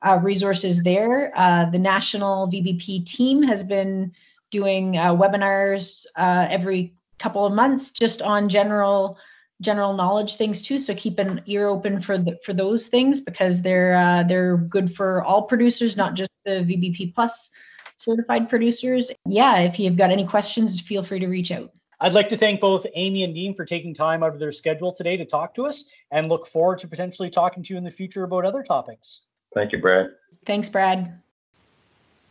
uh, 0.02 0.18
resources 0.22 0.82
there. 0.84 1.34
Uh, 1.36 1.70
the 1.70 1.80
national 1.80 2.48
VBP 2.48 3.06
team 3.06 3.44
has 3.44 3.64
been 3.64 4.14
doing 4.54 4.98
uh, 4.98 5.14
webinars 5.14 6.06
uh, 6.16 6.48
every 6.50 6.94
couple 7.18 7.44
of 7.46 7.54
months 7.54 7.90
just 7.90 8.22
on 8.22 8.48
general 8.48 9.18
general 9.62 9.94
knowledge 9.94 10.36
things 10.36 10.62
too 10.62 10.78
so 10.78 10.94
keep 10.94 11.18
an 11.18 11.42
ear 11.48 11.68
open 11.68 12.00
for 12.00 12.18
the, 12.20 12.38
for 12.46 12.54
those 12.54 12.88
things 12.88 13.20
because 13.20 13.62
they're 13.64 13.96
uh, 13.96 14.22
they're 14.24 14.58
good 14.58 14.94
for 14.96 15.24
all 15.24 15.48
producers 15.48 15.98
not 15.98 16.14
just 16.14 16.30
the 16.46 16.58
vbp 16.70 17.14
plus 17.16 17.50
certified 17.98 18.48
producers 18.48 19.12
yeah 19.26 19.60
if 19.60 19.80
you've 19.80 19.98
got 19.98 20.12
any 20.12 20.26
questions 20.26 20.80
feel 20.82 21.04
free 21.04 21.20
to 21.20 21.28
reach 21.28 21.52
out 21.52 21.72
I'd 22.00 22.14
like 22.14 22.28
to 22.30 22.38
thank 22.38 22.60
both 22.60 22.86
Amy 22.96 23.24
and 23.24 23.34
Dean 23.34 23.56
for 23.56 23.64
taking 23.64 23.94
time 23.94 24.24
out 24.24 24.34
of 24.34 24.40
their 24.40 24.52
schedule 24.52 24.92
today 24.92 25.16
to 25.16 25.24
talk 25.24 25.56
to 25.56 25.66
us 25.66 25.86
and 26.12 26.28
look 26.28 26.48
forward 26.48 26.80
to 26.80 26.88
potentially 26.88 27.30
talking 27.30 27.64
to 27.64 27.74
you 27.74 27.78
in 27.78 27.84
the 27.86 27.92
future 27.92 28.26
about 28.26 28.44
other 28.44 28.62
topics. 28.62 29.22
Thank 29.56 29.72
you, 29.72 29.80
Brad. 29.80 30.08
thanks 30.46 30.68
brad 30.68 31.23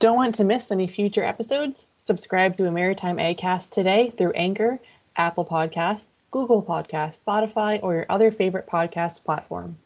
Don't 0.02 0.16
want 0.16 0.34
to 0.34 0.42
miss 0.42 0.72
any 0.72 0.88
future 0.88 1.22
episodes? 1.22 1.86
Subscribe 1.98 2.56
to 2.56 2.66
a 2.66 2.72
Maritime 2.72 3.18
Agcast 3.18 3.70
today 3.70 4.12
through 4.18 4.32
Anchor, 4.32 4.80
Apple 5.14 5.44
Podcasts, 5.44 6.10
Google 6.32 6.60
Podcasts, 6.60 7.22
Spotify, 7.22 7.78
or 7.84 7.94
your 7.94 8.06
other 8.08 8.32
favorite 8.32 8.66
podcast 8.66 9.22
platform. 9.24 9.78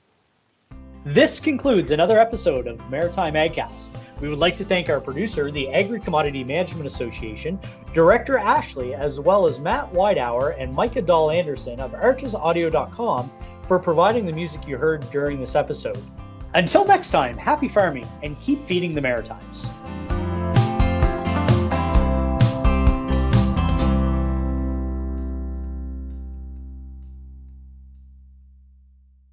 This 1.05 1.39
concludes 1.39 1.91
another 1.91 2.19
episode 2.19 2.67
of 2.67 2.81
Maritime 2.91 3.35
Agcast. 3.35 3.91
We 4.19 4.31
would 4.31 4.39
like 4.39 4.57
to 4.57 4.65
thank 4.65 4.89
our 4.89 5.03
producer, 5.03 5.51
the 5.51 5.69
Agri 5.69 6.01
Commodity 6.01 6.45
Management 6.45 6.87
Association, 6.87 7.61
Director 7.93 8.39
Ashley, 8.39 8.95
as 8.95 9.21
well 9.21 9.47
as 9.47 9.61
Matt 9.61 9.93
Widehour 9.93 10.59
and 10.59 10.73
Micah 10.73 11.03
Dahl 11.03 11.31
Anderson 11.31 11.79
of 11.79 11.93
archesaudio.com 11.93 13.31
for 13.69 13.79
providing 13.79 14.25
the 14.25 14.33
music 14.33 14.67
you 14.67 14.79
heard 14.79 15.11
during 15.11 15.41
this 15.41 15.55
episode. 15.55 16.03
Until 16.55 16.87
next 16.87 17.11
time, 17.11 17.37
happy 17.37 17.69
farming 17.69 18.09
and 18.23 18.41
keep 18.41 18.67
feeding 18.67 18.95
the 18.95 19.03
Maritimes. 19.03 19.67